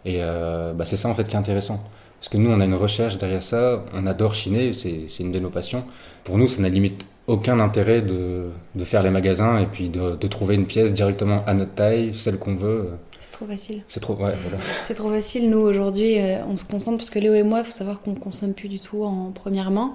Et 0.04 0.20
bah, 0.20 0.84
c'est 0.84 0.96
ça 0.96 1.08
en 1.08 1.14
fait 1.14 1.24
qui 1.24 1.34
est 1.34 1.38
intéressant. 1.38 1.82
Parce 2.22 2.28
que 2.28 2.36
nous, 2.36 2.50
on 2.50 2.60
a 2.60 2.64
une 2.64 2.76
recherche 2.76 3.18
derrière 3.18 3.42
ça, 3.42 3.82
on 3.92 4.06
adore 4.06 4.34
chiner, 4.34 4.72
c'est 4.72 5.08
une 5.18 5.32
de 5.32 5.40
nos 5.40 5.50
passions. 5.50 5.82
Pour 6.22 6.38
nous, 6.38 6.46
ça 6.46 6.62
n'a 6.62 6.68
limite 6.68 7.04
aucun 7.26 7.58
intérêt 7.58 8.00
de, 8.00 8.50
de, 8.76 8.84
faire 8.84 9.02
les 9.02 9.10
magasins 9.10 9.58
et 9.58 9.66
puis 9.66 9.88
de, 9.88 10.14
de, 10.14 10.26
trouver 10.28 10.54
une 10.54 10.66
pièce 10.66 10.92
directement 10.92 11.44
à 11.46 11.54
notre 11.54 11.74
taille, 11.74 12.12
celle 12.14 12.38
qu'on 12.38 12.54
veut. 12.54 12.90
C'est 13.18 13.32
trop 13.32 13.46
facile. 13.46 13.82
C'est 13.88 13.98
trop, 14.00 14.14
ouais, 14.14 14.34
voilà. 14.40 14.58
C'est 14.86 14.94
trop 14.94 15.10
facile. 15.10 15.50
Nous, 15.50 15.58
aujourd'hui, 15.58 16.18
euh, 16.20 16.44
on 16.48 16.56
se 16.56 16.64
concentre 16.64 16.98
parce 16.98 17.10
que 17.10 17.18
Léo 17.18 17.34
et 17.34 17.42
moi, 17.42 17.60
il 17.60 17.64
faut 17.64 17.72
savoir 17.72 18.00
qu'on 18.00 18.12
ne 18.12 18.18
consomme 18.18 18.54
plus 18.54 18.68
du 18.68 18.80
tout 18.80 19.04
en 19.04 19.32
première 19.32 19.70
main, 19.70 19.92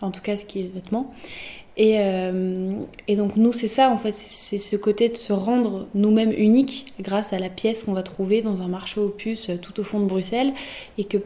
en 0.00 0.10
tout 0.10 0.20
cas 0.20 0.36
ce 0.36 0.44
qui 0.44 0.60
est 0.60 0.70
vêtements. 0.74 1.12
Et, 1.78 2.00
euh, 2.00 2.72
et, 3.06 3.14
donc 3.14 3.36
nous, 3.36 3.52
c'est 3.52 3.68
ça, 3.68 3.88
en 3.90 3.98
fait, 3.98 4.10
c'est 4.10 4.58
ce 4.58 4.74
côté 4.74 5.08
de 5.08 5.14
se 5.14 5.32
rendre 5.32 5.86
nous-mêmes 5.94 6.32
uniques 6.32 6.92
grâce 7.00 7.32
à 7.32 7.38
la 7.38 7.48
pièce 7.48 7.84
qu'on 7.84 7.92
va 7.92 8.02
trouver 8.02 8.42
dans 8.42 8.62
un 8.62 8.68
marché 8.68 9.00
aux 9.00 9.10
puces 9.10 9.48
euh, 9.48 9.56
tout 9.56 9.78
au 9.78 9.84
fond 9.84 10.00
de 10.00 10.06
Bruxelles 10.06 10.52
et 10.98 11.04
que 11.04 11.18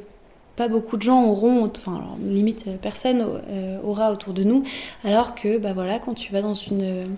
pas 0.56 0.69
beaucoup 0.69 0.98
de 0.98 1.02
gens 1.02 1.24
auront, 1.24 1.64
enfin 1.74 2.04
limite 2.22 2.66
personne 2.82 3.26
euh, 3.48 3.78
aura 3.82 4.12
autour 4.12 4.34
de 4.34 4.44
nous, 4.44 4.64
alors 5.04 5.34
que 5.34 5.56
bah 5.56 5.72
voilà, 5.72 5.98
quand 5.98 6.12
tu 6.12 6.30
vas 6.30 6.42
dans 6.42 6.52
une, 6.52 7.16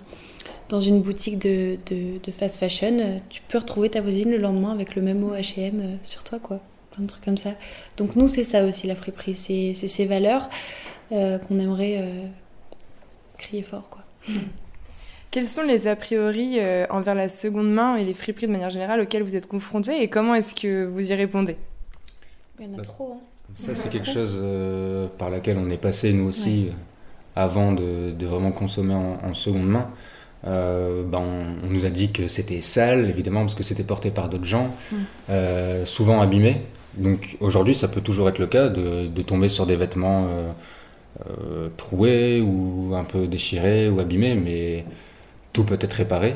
dans 0.68 0.80
une 0.80 1.00
boutique 1.00 1.40
de, 1.40 1.76
de, 1.86 2.30
fast 2.30 2.54
fashion, 2.54 3.20
tu 3.30 3.42
peux 3.48 3.58
retrouver 3.58 3.90
ta 3.90 4.00
voisine 4.00 4.30
le 4.30 4.36
lendemain 4.36 4.70
avec 4.70 4.94
le 4.94 5.02
même 5.02 5.18
mot 5.18 5.34
H&M 5.34 5.98
sur 6.04 6.22
toi, 6.22 6.38
quoi, 6.38 6.60
plein 6.94 7.04
de 7.04 7.08
trucs 7.08 7.24
comme 7.24 7.36
ça. 7.36 7.50
Donc 7.96 8.16
nous, 8.16 8.28
c'est 8.28 8.44
ça 8.44 8.64
aussi 8.64 8.86
la 8.86 8.94
friperie, 8.94 9.34
c'est 9.34 9.74
ces 9.74 10.06
valeurs 10.06 10.48
euh, 11.12 11.38
qu'on 11.38 11.58
aimerait 11.58 11.98
euh, 11.98 12.26
crier 13.38 13.62
fort, 13.62 13.88
quoi. 13.90 14.02
Quels 15.30 15.48
sont 15.48 15.62
les 15.62 15.88
a 15.88 15.96
priori 15.96 16.60
envers 16.90 17.16
la 17.16 17.28
seconde 17.28 17.72
main 17.72 17.96
et 17.96 18.04
les 18.04 18.14
friperies 18.14 18.46
de 18.46 18.52
manière 18.52 18.70
générale 18.70 19.00
auxquels 19.00 19.24
vous 19.24 19.34
êtes 19.34 19.48
confrontés 19.48 20.00
et 20.00 20.08
comment 20.08 20.36
est-ce 20.36 20.54
que 20.54 20.84
vous 20.84 21.10
y 21.10 21.14
répondez? 21.14 21.56
Il 22.60 22.66
y 22.66 22.68
en 22.68 22.74
a 22.74 22.76
bah, 22.76 22.82
trop. 22.84 23.18
Hein. 23.20 23.24
Ça, 23.54 23.74
c'est 23.74 23.88
quelque 23.90 24.10
chose 24.10 24.38
euh, 24.40 25.06
par 25.18 25.30
laquelle 25.30 25.58
on 25.58 25.70
est 25.70 25.78
passé, 25.78 26.12
nous 26.12 26.28
aussi, 26.28 26.68
avant 27.36 27.72
de, 27.72 28.12
de, 28.12 28.26
vraiment 28.26 28.52
consommer 28.52 28.94
en, 28.94 29.34
seconde 29.34 29.68
main. 29.68 29.90
Euh, 30.46 31.02
ben, 31.04 31.22
on, 31.62 31.68
nous 31.68 31.86
a 31.86 31.90
dit 31.90 32.12
que 32.12 32.28
c'était 32.28 32.60
sale, 32.60 33.08
évidemment, 33.08 33.40
parce 33.40 33.54
que 33.54 33.62
c'était 33.62 33.82
porté 33.82 34.10
par 34.10 34.28
d'autres 34.28 34.44
gens, 34.44 34.74
mm. 34.92 34.96
euh, 35.30 35.86
souvent 35.86 36.20
abîmés. 36.20 36.62
Donc 36.96 37.36
aujourd'hui, 37.40 37.74
ça 37.74 37.88
peut 37.88 38.00
toujours 38.00 38.28
être 38.28 38.38
le 38.38 38.46
cas 38.46 38.68
de, 38.68 39.06
de 39.06 39.22
tomber 39.22 39.48
sur 39.48 39.66
des 39.66 39.76
vêtements 39.76 40.28
troués 41.76 42.40
ou 42.40 42.92
un 42.94 43.04
peu 43.04 43.26
déchirés 43.26 43.88
ou 43.88 44.00
abîmés, 44.00 44.34
mais 44.34 44.84
tout 45.54 45.64
peut 45.64 45.78
être 45.80 45.94
réparé. 45.94 46.34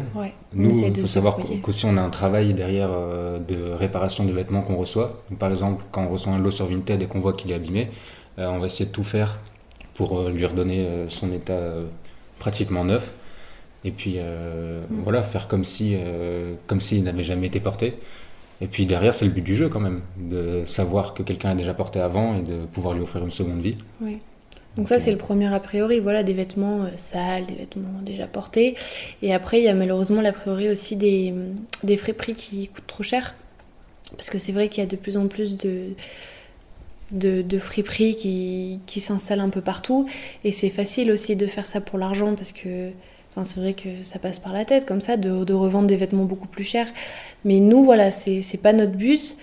Nous, 0.54 0.86
il 0.86 0.96
faut 0.96 1.06
savoir 1.06 1.36
qu'aussi 1.60 1.84
on 1.84 1.96
a 1.98 2.00
un 2.00 2.08
travail 2.08 2.54
derrière 2.54 2.88
euh, 2.92 3.38
de 3.40 3.72
réparation 3.72 4.24
de 4.24 4.32
vêtements 4.32 4.62
qu'on 4.62 4.76
reçoit. 4.76 5.22
par 5.38 5.50
exemple, 5.50 5.84
quand 5.90 6.04
on 6.04 6.08
reçoit 6.08 6.32
un 6.32 6.38
lot 6.38 6.52
sur 6.52 6.66
Vinted 6.66 7.02
et 7.02 7.06
qu'on 7.06 7.20
voit 7.20 7.32
qu'il 7.34 7.50
est 7.50 7.54
abîmé, 7.54 7.88
euh, 8.38 8.46
on 8.46 8.60
va 8.60 8.66
essayer 8.66 8.86
de 8.86 8.92
tout 8.92 9.04
faire 9.04 9.38
pour 9.94 10.20
euh, 10.20 10.30
lui 10.30 10.46
redonner 10.46 10.86
son 11.08 11.32
état 11.32 11.60
pratiquement 12.38 12.84
neuf. 12.84 13.12
Et 13.84 13.90
puis 13.90 14.18
mm. 14.18 15.02
voilà, 15.02 15.22
faire 15.24 15.48
comme 15.48 15.64
si, 15.64 15.96
comme 16.68 16.80
s'il 16.80 17.02
n'avait 17.02 17.24
jamais 17.24 17.48
été 17.48 17.58
porté. 17.60 17.94
Et 18.60 18.66
puis 18.66 18.86
derrière, 18.86 19.14
c'est 19.14 19.24
le 19.24 19.30
but 19.30 19.42
du 19.42 19.54
jeu 19.54 19.68
quand 19.68 19.80
même, 19.80 20.00
de 20.16 20.64
savoir 20.66 21.14
que 21.14 21.22
quelqu'un 21.22 21.50
a 21.50 21.54
déjà 21.54 21.74
porté 21.74 22.00
avant 22.00 22.36
et 22.36 22.42
de 22.42 22.66
pouvoir 22.66 22.94
lui 22.94 23.02
offrir 23.02 23.24
une 23.24 23.30
seconde 23.30 23.60
vie. 23.60 23.76
Oui. 24.00 24.18
Donc 24.76 24.88
ça, 24.88 25.00
c'est 25.00 25.10
le 25.10 25.16
premier 25.16 25.52
a 25.52 25.58
priori, 25.58 25.98
voilà, 25.98 26.22
des 26.22 26.34
vêtements 26.34 26.82
euh, 26.82 26.90
sales, 26.96 27.46
des 27.46 27.54
vêtements 27.54 28.00
déjà 28.02 28.26
portés. 28.26 28.76
Et 29.22 29.34
après, 29.34 29.58
il 29.58 29.64
y 29.64 29.68
a 29.68 29.74
malheureusement 29.74 30.20
l'a 30.20 30.32
priori 30.32 30.68
aussi 30.68 30.94
des, 30.94 31.34
des 31.82 31.96
frais 31.96 32.12
prix 32.12 32.34
qui 32.34 32.68
coûtent 32.68 32.86
trop 32.86 33.02
cher. 33.02 33.34
Parce 34.16 34.30
que 34.30 34.38
c'est 34.38 34.52
vrai 34.52 34.68
qu'il 34.68 34.82
y 34.82 34.86
a 34.86 34.88
de 34.88 34.96
plus 34.96 35.16
en 35.16 35.26
plus 35.26 35.56
de, 35.56 35.88
de, 37.10 37.42
de 37.42 37.58
friperies 37.58 38.16
qui, 38.16 38.80
qui 38.86 39.00
s'installent 39.00 39.40
un 39.40 39.50
peu 39.50 39.60
partout. 39.60 40.08
Et 40.44 40.52
c'est 40.52 40.70
facile 40.70 41.10
aussi 41.10 41.36
de 41.36 41.46
faire 41.46 41.66
ça 41.66 41.80
pour 41.80 41.98
l'argent 41.98 42.34
parce 42.34 42.52
que 42.52 42.90
c'est 43.44 43.60
vrai 43.60 43.74
que 43.74 44.02
ça 44.02 44.18
passe 44.18 44.38
par 44.38 44.52
la 44.52 44.64
tête 44.64 44.86
comme 44.86 45.00
ça, 45.00 45.16
de, 45.16 45.52
revendre 45.52 45.86
des 45.86 45.96
vêtements 45.96 46.24
beaucoup 46.24 46.48
plus 46.48 46.64
chers. 46.64 46.88
Mais 47.44 47.60
nous, 47.60 47.84
voilà, 47.84 48.10
c'est 48.10 48.60
pas 48.62 48.72
notre 48.72 48.92
but. 48.92 49.36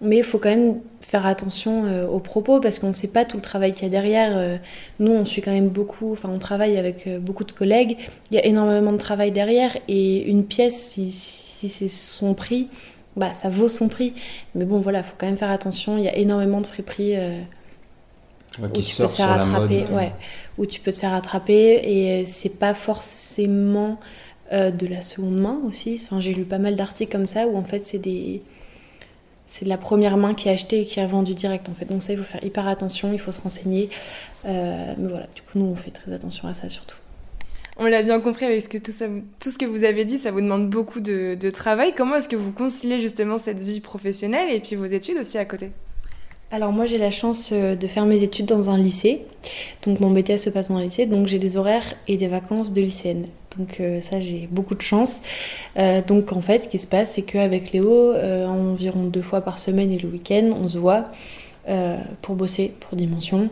Mais 0.00 0.18
il 0.18 0.24
faut 0.24 0.38
quand 0.38 0.48
même 0.48 0.80
faire 1.00 1.26
attention 1.26 1.84
euh, 1.84 2.08
aux 2.08 2.18
propos 2.18 2.58
parce 2.58 2.80
qu'on 2.80 2.88
ne 2.88 2.92
sait 2.92 3.08
pas 3.08 3.24
tout 3.24 3.36
le 3.36 3.42
travail 3.42 3.72
qu'il 3.72 3.84
y 3.84 3.86
a 3.86 3.88
derrière. 3.88 4.32
Euh, 4.34 4.56
nous, 4.98 5.12
on 5.12 5.24
suit 5.24 5.42
quand 5.42 5.52
même 5.52 5.68
beaucoup, 5.68 6.10
enfin, 6.10 6.28
on 6.28 6.40
travaille 6.40 6.76
avec 6.76 7.06
euh, 7.06 7.20
beaucoup 7.20 7.44
de 7.44 7.52
collègues. 7.52 7.96
Il 8.30 8.34
y 8.34 8.38
a 8.38 8.44
énormément 8.44 8.90
de 8.90 8.98
travail 8.98 9.30
derrière 9.30 9.76
et 9.86 10.22
une 10.24 10.44
pièce, 10.44 10.74
si, 10.74 11.12
si 11.12 11.68
c'est 11.68 11.88
son 11.88 12.34
prix, 12.34 12.68
bah, 13.16 13.32
ça 13.32 13.48
vaut 13.48 13.68
son 13.68 13.86
prix. 13.86 14.14
Mais 14.56 14.64
bon, 14.64 14.80
voilà, 14.80 15.00
il 15.00 15.04
faut 15.04 15.14
quand 15.16 15.26
même 15.26 15.36
faire 15.36 15.52
attention. 15.52 15.98
Il 15.98 16.04
y 16.04 16.08
a 16.08 16.16
énormément 16.16 16.60
de 16.60 16.66
friperies. 16.66 17.14
Où 18.60 18.80
tu 18.80 18.96
peux 18.96 19.06
te 19.06 19.14
faire 19.14 19.32
attraper, 19.32 19.84
ouais, 19.92 20.12
où 20.58 20.66
tu 20.66 20.80
peux 20.80 20.92
te 20.92 20.98
faire 20.98 21.14
attraper 21.14 21.80
et 21.84 22.24
c'est 22.24 22.48
pas 22.48 22.74
forcément 22.74 23.98
de 24.50 24.86
la 24.86 25.00
seconde 25.00 25.36
main 25.36 25.58
aussi. 25.66 25.98
Enfin, 26.02 26.20
j'ai 26.20 26.34
lu 26.34 26.44
pas 26.44 26.58
mal 26.58 26.76
d'articles 26.76 27.10
comme 27.10 27.26
ça 27.26 27.46
où 27.46 27.56
en 27.56 27.64
fait 27.64 27.86
c'est 27.86 27.98
des 27.98 28.42
c'est 29.52 29.66
la 29.66 29.76
première 29.76 30.16
main 30.16 30.34
qui 30.34 30.48
est 30.48 30.52
achetée 30.52 30.80
et 30.80 30.86
qui 30.86 30.98
est 30.98 31.06
vendue 31.06 31.34
direct 31.34 31.68
en 31.68 31.74
fait. 31.74 31.84
Donc 31.84 32.02
ça, 32.02 32.12
il 32.12 32.18
faut 32.18 32.24
faire 32.24 32.42
hyper 32.42 32.66
attention, 32.66 33.12
il 33.12 33.18
faut 33.18 33.32
se 33.32 33.40
renseigner. 33.40 33.90
Euh, 34.46 34.94
mais 34.96 35.08
voilà, 35.08 35.26
du 35.34 35.42
coup, 35.42 35.58
nous, 35.58 35.66
on 35.66 35.76
fait 35.76 35.90
très 35.90 36.12
attention 36.12 36.48
à 36.48 36.54
ça 36.54 36.68
surtout. 36.70 36.96
On 37.76 37.86
l'a 37.86 38.02
bien 38.02 38.20
compris 38.20 38.46
avec 38.46 38.62
ce 38.62 38.68
que 38.68 38.78
tout, 38.78 38.92
ça, 38.92 39.06
tout 39.40 39.50
ce 39.50 39.58
que 39.58 39.66
vous 39.66 39.84
avez 39.84 40.04
dit, 40.04 40.18
ça 40.18 40.30
vous 40.30 40.40
demande 40.40 40.70
beaucoup 40.70 41.00
de, 41.00 41.34
de 41.34 41.50
travail. 41.50 41.92
Comment 41.94 42.16
est-ce 42.16 42.28
que 42.28 42.36
vous 42.36 42.52
conciliez 42.52 43.00
justement 43.00 43.38
cette 43.38 43.62
vie 43.62 43.80
professionnelle 43.80 44.50
et 44.50 44.60
puis 44.60 44.76
vos 44.76 44.84
études 44.84 45.18
aussi 45.18 45.36
à 45.38 45.44
côté? 45.44 45.70
Alors 46.52 46.70
moi 46.70 46.84
j'ai 46.84 46.98
la 46.98 47.10
chance 47.10 47.48
euh, 47.52 47.74
de 47.74 47.86
faire 47.88 48.04
mes 48.04 48.22
études 48.22 48.46
dans 48.46 48.68
un 48.68 48.76
lycée, 48.76 49.22
donc 49.84 49.98
mon 50.00 50.10
BTS 50.10 50.36
se 50.36 50.50
passe 50.50 50.68
dans 50.68 50.76
un 50.76 50.82
lycée, 50.82 51.06
donc 51.06 51.26
j'ai 51.26 51.38
des 51.38 51.56
horaires 51.56 51.94
et 52.06 52.16
des 52.16 52.28
vacances 52.28 52.72
de 52.72 52.82
lycéenne. 52.82 53.26
Donc 53.58 53.80
euh, 53.80 54.00
ça 54.02 54.20
j'ai 54.20 54.48
beaucoup 54.50 54.74
de 54.74 54.82
chance. 54.82 55.22
Euh, 55.78 56.02
donc 56.02 56.32
en 56.32 56.42
fait 56.42 56.58
ce 56.58 56.68
qui 56.68 56.78
se 56.78 56.86
passe 56.86 57.12
c'est 57.12 57.22
qu'avec 57.22 57.72
Léo, 57.72 58.14
environ 58.14 59.04
deux 59.04 59.22
fois 59.22 59.40
par 59.40 59.58
semaine 59.58 59.90
et 59.90 59.98
le 59.98 60.08
week-end, 60.08 60.54
on 60.62 60.68
se 60.68 60.78
voit. 60.78 61.06
pour 62.22 62.34
bosser 62.34 62.74
pour 62.80 62.98
Dimension. 62.98 63.48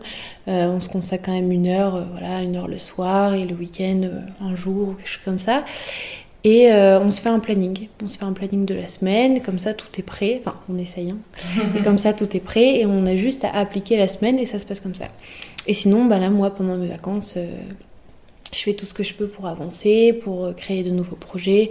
on 0.47 0.80
se 0.80 0.88
consacre 0.88 1.26
quand 1.26 1.33
même 1.33 1.52
une 1.52 1.69
heure, 1.69 2.04
voilà, 2.12 2.42
une 2.42 2.57
heure 2.57 2.66
le 2.69 2.78
soir 2.78 3.35
et 3.35 3.45
le 3.45 3.54
week-end 3.54 4.02
un 4.40 4.57
jour, 4.57 4.97
quelque 4.97 5.09
chose 5.09 5.25
comme 5.25 5.38
ça. 5.38 5.64
Et 6.42 6.73
euh, 6.73 7.00
on 7.00 7.12
se 7.12 7.20
fait 7.20 7.28
un 7.28 7.38
planning. 7.38 7.88
On 8.02 8.09
se 8.09 8.18
fait 8.18 8.25
un 8.25 8.32
planning 8.32 8.64
de 8.64 8.75
la 8.75 8.87
semaine, 8.87 9.42
comme 9.42 9.59
ça 9.59 9.75
tout 9.75 9.88
est 9.99 10.02
prêt. 10.02 10.40
Enfin, 10.40 10.56
on 10.73 10.78
essaye. 10.78 11.11
Hein. 11.11 11.18
et 11.78 11.82
comme 11.82 11.99
ça 11.99 12.12
tout 12.12 12.35
est 12.37 12.40
prêt 12.40 12.80
et 12.80 12.87
on 12.87 13.04
a 13.06 13.14
juste 13.14 13.44
à 13.44 13.50
appliquer 13.50 13.97
la 13.97 14.09
semaine 14.09 14.38
et 14.38 14.47
ça 14.47 14.59
se 14.59 14.64
passe 14.64 14.80
comme 14.80 14.94
ça. 14.94 15.06
Et 15.66 15.75
sinon, 15.75 16.06
bah 16.06 16.18
là, 16.18 16.30
moi, 16.30 16.50
pendant 16.50 16.76
mes 16.76 16.88
vacances, 16.88 17.35
euh, 17.37 17.47
je 18.54 18.59
fais 18.59 18.73
tout 18.73 18.87
ce 18.87 18.94
que 18.94 19.02
je 19.02 19.14
peux 19.14 19.26
pour 19.26 19.47
avancer, 19.47 20.14
pour 20.14 20.47
euh, 20.47 20.52
créer 20.52 20.82
de 20.82 20.90
nouveaux 20.90 21.16
projets. 21.16 21.70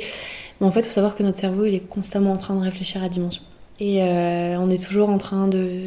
Mais 0.61 0.67
en 0.67 0.71
fait, 0.71 0.81
il 0.81 0.87
faut 0.87 0.93
savoir 0.93 1.15
que 1.15 1.23
notre 1.23 1.39
cerveau, 1.39 1.65
il 1.65 1.73
est 1.73 1.87
constamment 1.87 2.31
en 2.33 2.37
train 2.37 2.55
de 2.55 2.61
réfléchir 2.61 3.03
à 3.03 3.09
dimension. 3.09 3.41
Et 3.81 4.01
on 4.01 4.69
est 4.69 4.85
toujours 4.85 5.07
en 5.07 5.17
train 5.17 5.47
de 5.47 5.83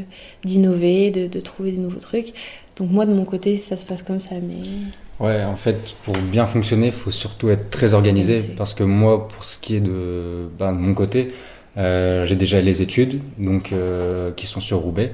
d'innover, 0.47 1.11
de, 1.11 1.27
de 1.27 1.41
trouver 1.41 1.73
des 1.73 1.77
nouveaux 1.77 2.01
trucs. 2.01 2.33
Donc 2.77 2.91
moi, 2.91 3.05
de 3.05 3.12
mon 3.12 3.27
côté, 3.27 3.59
ça 3.59 3.77
se 3.77 3.85
passe 3.85 4.03
comme 4.03 4.19
ça. 4.19 4.37
Mais 4.37 4.67
Ouais, 5.21 5.45
en 5.45 5.57
fait, 5.57 5.95
pour 6.02 6.16
bien 6.16 6.47
fonctionner, 6.47 6.87
il 6.87 6.92
faut 6.92 7.11
surtout 7.11 7.50
être 7.50 7.71
très 7.71 7.95
organisé. 7.95 8.42
Parce 8.57 8.75
que 8.75 8.83
moi, 8.83 9.28
pour 9.28 9.45
ce 9.45 9.57
qui 9.59 9.76
est 9.76 9.81
de, 9.81 10.49
ben, 10.59 10.73
de 10.73 10.78
mon 10.78 10.95
côté, 10.95 11.33
euh, 11.78 12.25
j'ai 12.26 12.37
déjà 12.37 12.61
les 12.61 12.83
études, 12.83 13.21
donc 13.38 13.73
euh, 13.73 14.33
qui 14.33 14.47
sont 14.47 14.61
sur 14.61 14.78
Roubaix. 14.78 15.12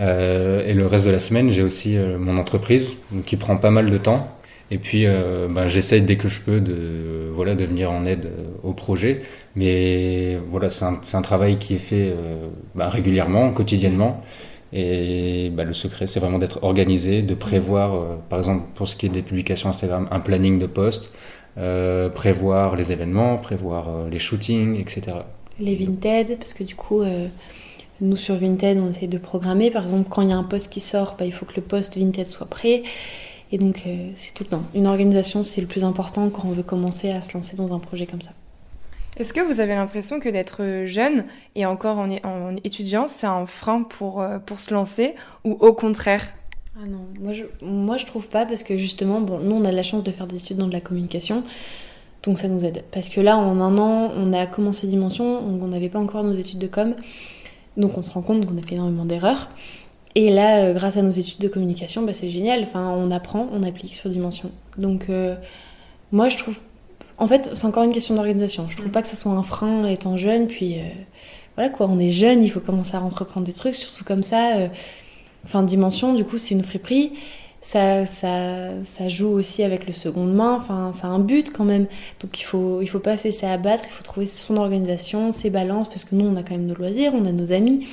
Euh, 0.00 0.66
et 0.66 0.74
le 0.74 0.86
reste 0.86 1.06
de 1.06 1.10
la 1.10 1.18
semaine, 1.18 1.50
j'ai 1.50 1.62
aussi 1.62 1.96
euh, 1.96 2.18
mon 2.18 2.38
entreprise, 2.38 2.96
donc, 3.12 3.24
qui 3.24 3.36
prend 3.36 3.56
pas 3.56 3.70
mal 3.70 3.90
de 3.90 3.98
temps. 3.98 4.28
Et 4.70 4.78
puis, 4.78 5.06
ben, 5.06 5.68
j'essaye 5.68 6.00
dès 6.02 6.16
que 6.16 6.26
je 6.26 6.40
peux 6.40 6.60
de, 6.60 7.30
voilà, 7.32 7.54
de 7.54 7.64
venir 7.64 7.92
en 7.92 8.04
aide 8.04 8.28
au 8.64 8.72
projet. 8.72 9.22
Mais 9.54 10.38
voilà, 10.50 10.70
c'est 10.70 10.84
un, 10.84 11.00
un, 11.12 11.22
travail 11.22 11.58
qui 11.58 11.74
est 11.76 11.78
fait 11.78 12.12
ben, 12.74 12.88
régulièrement, 12.88 13.52
quotidiennement. 13.52 14.24
Et 14.78 15.48
bah, 15.54 15.64
le 15.64 15.72
secret, 15.72 16.06
c'est 16.06 16.20
vraiment 16.20 16.38
d'être 16.38 16.62
organisé, 16.62 17.22
de 17.22 17.34
prévoir, 17.34 17.94
euh, 17.94 18.16
par 18.28 18.38
exemple, 18.38 18.64
pour 18.74 18.86
ce 18.86 18.94
qui 18.94 19.06
est 19.06 19.08
des 19.08 19.22
publications 19.22 19.70
Instagram, 19.70 20.06
un 20.10 20.20
planning 20.20 20.58
de 20.58 20.66
posts, 20.66 21.14
euh, 21.56 22.10
prévoir 22.10 22.76
les 22.76 22.92
événements, 22.92 23.38
prévoir 23.38 23.88
euh, 23.88 24.10
les 24.10 24.18
shootings, 24.18 24.78
etc. 24.78 25.16
Les 25.58 25.76
Vinted, 25.76 26.36
parce 26.38 26.52
que 26.52 26.62
du 26.62 26.74
coup, 26.74 27.02
nous 28.02 28.16
sur 28.18 28.34
Vinted, 28.36 28.78
on 28.78 28.90
essaie 28.90 29.06
de 29.06 29.16
programmer. 29.16 29.70
Par 29.70 29.84
exemple, 29.84 30.10
quand 30.10 30.20
il 30.20 30.28
y 30.28 30.32
a 30.32 30.36
un 30.36 30.42
post 30.42 30.68
qui 30.68 30.80
sort, 30.80 31.16
bah, 31.18 31.24
il 31.24 31.32
faut 31.32 31.46
que 31.46 31.56
le 31.56 31.62
post 31.62 31.96
Vinted 31.96 32.28
soit 32.28 32.46
prêt. 32.46 32.82
Et 33.52 33.56
donc, 33.56 33.82
c'est 34.16 34.34
tout 34.34 34.44
le 34.44 34.50
temps. 34.50 34.64
Une 34.74 34.86
organisation, 34.86 35.42
c'est 35.42 35.62
le 35.62 35.66
plus 35.66 35.84
important 35.84 36.28
quand 36.28 36.44
on 36.44 36.50
veut 36.50 36.62
commencer 36.62 37.10
à 37.10 37.22
se 37.22 37.32
lancer 37.32 37.56
dans 37.56 37.72
un 37.72 37.78
projet 37.78 38.04
comme 38.04 38.20
ça. 38.20 38.32
Est-ce 39.16 39.32
que 39.32 39.40
vous 39.40 39.60
avez 39.60 39.74
l'impression 39.74 40.20
que 40.20 40.28
d'être 40.28 40.84
jeune 40.84 41.24
et 41.54 41.64
encore 41.64 41.98
en, 41.98 42.56
étudiant, 42.64 43.06
c'est 43.06 43.26
un 43.26 43.46
frein 43.46 43.82
pour, 43.82 44.20
euh, 44.20 44.38
pour 44.38 44.60
se 44.60 44.74
lancer 44.74 45.14
ou 45.44 45.52
au 45.52 45.72
contraire? 45.72 46.26
Ah 46.78 46.86
non, 46.86 47.06
moi 47.18 47.32
je, 47.32 47.44
moi 47.62 47.96
trouve 47.96 48.28
pas 48.28 48.44
parce 48.44 48.62
que 48.62 48.76
justement, 48.76 49.22
bon, 49.22 49.38
nous 49.38 49.56
on 49.56 49.64
a 49.64 49.70
de 49.70 49.76
la 49.76 49.82
chance 49.82 50.04
de 50.04 50.10
faire 50.10 50.26
des 50.26 50.36
études 50.36 50.58
dans 50.58 50.66
de 50.66 50.72
la 50.74 50.82
communication, 50.82 51.44
donc 52.22 52.38
ça 52.38 52.48
nous 52.48 52.66
aide. 52.66 52.84
Parce 52.92 53.08
que 53.08 53.22
là, 53.22 53.38
en 53.38 53.58
un 53.60 53.78
an, 53.78 54.12
on 54.14 54.34
a 54.34 54.44
commencé 54.46 54.86
Dimension, 54.86 55.24
on 55.38 55.66
n'avait 55.68 55.88
pas 55.88 55.98
encore 55.98 56.22
nos 56.22 56.34
études 56.34 56.58
de 56.58 56.66
com, 56.66 56.94
donc 57.78 57.96
on 57.96 58.02
se 58.02 58.10
rend 58.10 58.20
compte 58.20 58.44
qu'on 58.44 58.58
a 58.58 58.62
fait 58.62 58.74
énormément 58.74 59.06
d'erreurs. 59.06 59.48
Et 60.16 60.30
là, 60.30 60.64
euh, 60.64 60.72
grâce 60.72 60.96
à 60.96 61.02
nos 61.02 61.10
études 61.10 61.40
de 61.40 61.48
communication, 61.48 62.02
bah, 62.02 62.14
c'est 62.14 62.30
génial. 62.30 62.62
Enfin, 62.62 62.90
on 62.96 63.10
apprend, 63.10 63.48
on 63.52 63.62
applique 63.62 63.94
sur 63.94 64.08
Dimension. 64.08 64.50
Donc, 64.78 65.10
euh, 65.10 65.36
moi, 66.10 66.30
je 66.30 66.38
trouve 66.38 66.58
en 67.18 67.28
fait, 67.28 67.50
c'est 67.54 67.66
encore 67.66 67.84
une 67.84 67.92
question 67.92 68.14
d'organisation. 68.14 68.66
Je 68.68 68.76
trouve 68.76 68.90
pas 68.90 69.02
que 69.02 69.08
ça 69.08 69.16
soit 69.16 69.32
un 69.32 69.42
frein 69.42 69.86
étant 69.86 70.16
jeune, 70.16 70.46
puis 70.46 70.78
euh, 70.78 70.82
voilà 71.56 71.70
quoi, 71.70 71.86
on 71.88 71.98
est 71.98 72.10
jeune, 72.10 72.42
il 72.42 72.50
faut 72.50 72.60
commencer 72.60 72.96
à 72.96 73.00
entreprendre 73.00 73.46
des 73.46 73.52
trucs, 73.52 73.74
surtout 73.74 74.04
comme 74.04 74.22
ça. 74.22 74.56
Euh, 74.56 74.68
enfin, 75.44 75.62
Dimension, 75.62 76.14
du 76.14 76.24
coup, 76.24 76.38
c'est 76.38 76.54
une 76.54 76.64
friperie. 76.64 77.12
Ça, 77.62 78.06
ça, 78.06 78.82
ça 78.84 79.08
joue 79.08 79.28
aussi 79.28 79.64
avec 79.64 79.86
le 79.86 79.92
seconde 79.92 80.32
main, 80.32 80.54
enfin, 80.54 80.92
ça 80.94 81.08
a 81.08 81.10
un 81.10 81.18
but 81.18 81.52
quand 81.52 81.64
même. 81.64 81.86
Donc 82.20 82.38
il 82.38 82.44
faut, 82.44 82.80
il 82.80 82.86
faut 82.86 83.00
pas 83.00 83.16
se 83.16 83.24
laisser 83.24 83.46
abattre, 83.46 83.82
il 83.86 83.90
faut 83.90 84.04
trouver 84.04 84.26
son 84.26 84.56
organisation, 84.56 85.32
ses 85.32 85.50
balances, 85.50 85.88
parce 85.88 86.04
que 86.04 86.14
nous, 86.14 86.26
on 86.26 86.36
a 86.36 86.42
quand 86.42 86.52
même 86.52 86.66
nos 86.66 86.76
loisirs, 86.76 87.12
on 87.14 87.24
a 87.24 87.32
nos 87.32 87.52
amis. 87.52 87.88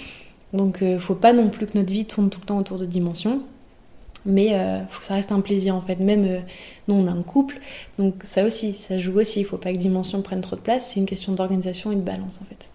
Donc 0.52 0.80
il 0.82 0.88
euh, 0.88 1.00
faut 1.00 1.16
pas 1.16 1.34
non 1.34 1.50
plus 1.50 1.66
que 1.66 1.78
notre 1.78 1.92
vie 1.92 2.06
tourne 2.06 2.30
tout 2.30 2.40
le 2.40 2.46
temps 2.46 2.60
autour 2.60 2.78
de 2.78 2.86
Dimension. 2.86 3.42
Mais 4.26 4.48
il 4.48 4.54
euh, 4.54 4.86
faut 4.90 5.00
que 5.00 5.06
ça 5.06 5.16
reste 5.16 5.32
un 5.32 5.42
plaisir 5.42 5.76
en 5.76 5.82
fait. 5.82 6.00
Même 6.00 6.26
euh, 6.26 6.40
nous, 6.88 6.96
on 6.96 7.08
a 7.08 7.12
un 7.12 7.24
couple, 7.24 7.60
donc 8.00 8.16
ça 8.24 8.46
aussi, 8.46 8.74
ça 8.74 8.98
joue 8.98 9.20
aussi. 9.20 9.42
Il 9.42 9.46
faut 9.46 9.58
pas 9.58 9.74
que 9.74 9.78
Dimension 9.78 10.22
prenne 10.22 10.42
trop 10.42 10.56
de 10.56 10.62
place. 10.62 10.92
C'est 10.92 11.00
une 11.00 11.06
question 11.06 11.34
d'organisation 11.34 11.92
et 11.92 11.96
de 11.96 12.02
balance 12.02 12.40
en 12.42 12.46
fait. 12.46 12.70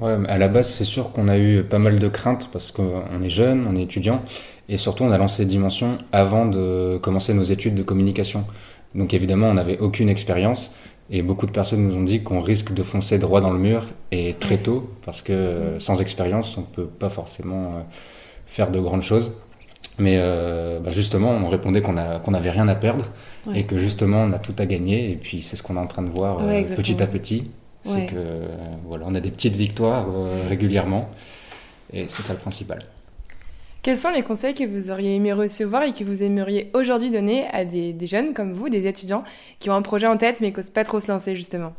Ouais, 0.00 0.16
à 0.28 0.38
la 0.38 0.46
base, 0.46 0.68
c'est 0.70 0.84
sûr 0.84 1.10
qu'on 1.10 1.26
a 1.26 1.36
eu 1.36 1.64
pas 1.64 1.80
mal 1.80 1.98
de 1.98 2.06
craintes 2.06 2.50
parce 2.52 2.70
qu'on 2.70 3.20
est 3.20 3.30
jeune, 3.30 3.66
on 3.68 3.74
est 3.74 3.82
étudiant, 3.82 4.22
et 4.68 4.76
surtout 4.76 5.02
on 5.02 5.10
a 5.10 5.18
lancé 5.18 5.44
Dimension 5.44 5.98
avant 6.12 6.46
de 6.46 6.98
commencer 7.02 7.34
nos 7.34 7.42
études 7.42 7.74
de 7.74 7.82
communication. 7.82 8.44
Donc 8.94 9.12
évidemment, 9.12 9.48
on 9.48 9.54
n'avait 9.54 9.78
aucune 9.78 10.08
expérience, 10.08 10.72
et 11.10 11.22
beaucoup 11.22 11.46
de 11.46 11.50
personnes 11.50 11.88
nous 11.88 11.96
ont 11.96 12.04
dit 12.04 12.22
qu'on 12.22 12.40
risque 12.40 12.72
de 12.72 12.84
foncer 12.84 13.18
droit 13.18 13.40
dans 13.40 13.50
le 13.50 13.58
mur 13.58 13.86
et 14.12 14.34
très 14.34 14.58
tôt, 14.58 14.88
parce 15.04 15.20
que 15.20 15.32
euh, 15.32 15.80
sans 15.80 16.00
expérience, 16.00 16.56
on 16.56 16.62
peut 16.62 16.86
pas 16.86 17.10
forcément 17.10 17.84
faire 18.46 18.70
de 18.70 18.78
grandes 18.78 19.02
choses. 19.02 19.32
Mais 19.98 20.14
euh, 20.16 20.78
bah 20.78 20.90
justement, 20.90 21.30
on 21.30 21.48
répondait 21.48 21.82
qu'on 21.82 21.96
qu'on 22.24 22.30
n'avait 22.30 22.50
rien 22.50 22.68
à 22.68 22.74
perdre 22.74 23.06
et 23.54 23.64
que 23.64 23.78
justement 23.78 24.22
on 24.22 24.32
a 24.32 24.38
tout 24.38 24.54
à 24.58 24.66
gagner. 24.66 25.10
Et 25.10 25.16
puis 25.16 25.42
c'est 25.42 25.56
ce 25.56 25.62
qu'on 25.62 25.76
est 25.76 25.80
en 25.80 25.86
train 25.86 26.02
de 26.02 26.08
voir 26.08 26.38
euh, 26.40 26.62
petit 26.76 27.02
à 27.02 27.06
petit. 27.06 27.50
C'est 27.84 28.06
que 28.06 28.16
voilà, 28.86 29.04
on 29.08 29.14
a 29.14 29.20
des 29.20 29.30
petites 29.30 29.56
victoires 29.56 30.06
euh, 30.10 30.46
régulièrement 30.46 31.08
et 31.92 32.04
c'est 32.08 32.22
ça 32.22 32.34
le 32.34 32.38
principal. 32.38 32.80
Quels 33.80 33.96
sont 33.96 34.10
les 34.10 34.22
conseils 34.22 34.52
que 34.52 34.64
vous 34.64 34.90
auriez 34.90 35.14
aimé 35.14 35.32
recevoir 35.32 35.84
et 35.84 35.92
que 35.92 36.04
vous 36.04 36.22
aimeriez 36.22 36.70
aujourd'hui 36.74 37.10
donner 37.10 37.46
à 37.46 37.64
des, 37.64 37.94
des, 37.94 38.06
jeunes 38.06 38.34
comme 38.34 38.52
vous, 38.52 38.68
des 38.68 38.86
étudiants 38.86 39.24
qui 39.58 39.70
ont 39.70 39.72
un 39.72 39.80
projet 39.80 40.06
en 40.06 40.18
tête 40.18 40.42
mais 40.42 40.50
qui 40.52 40.58
n'osent 40.58 40.68
pas 40.68 40.84
trop 40.84 41.00
se 41.00 41.10
lancer 41.10 41.34
justement? 41.34 41.72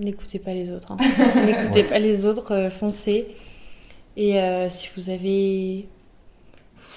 N'écoutez 0.00 0.40
pas 0.40 0.54
les 0.54 0.70
autres. 0.70 0.92
Hein. 0.92 0.96
N'écoutez 1.46 1.84
pas 1.84 2.00
les 2.00 2.26
autres, 2.26 2.70
foncez. 2.70 3.28
Et 4.16 4.40
si 4.70 4.88
vous 4.96 5.10
avez 5.10 5.86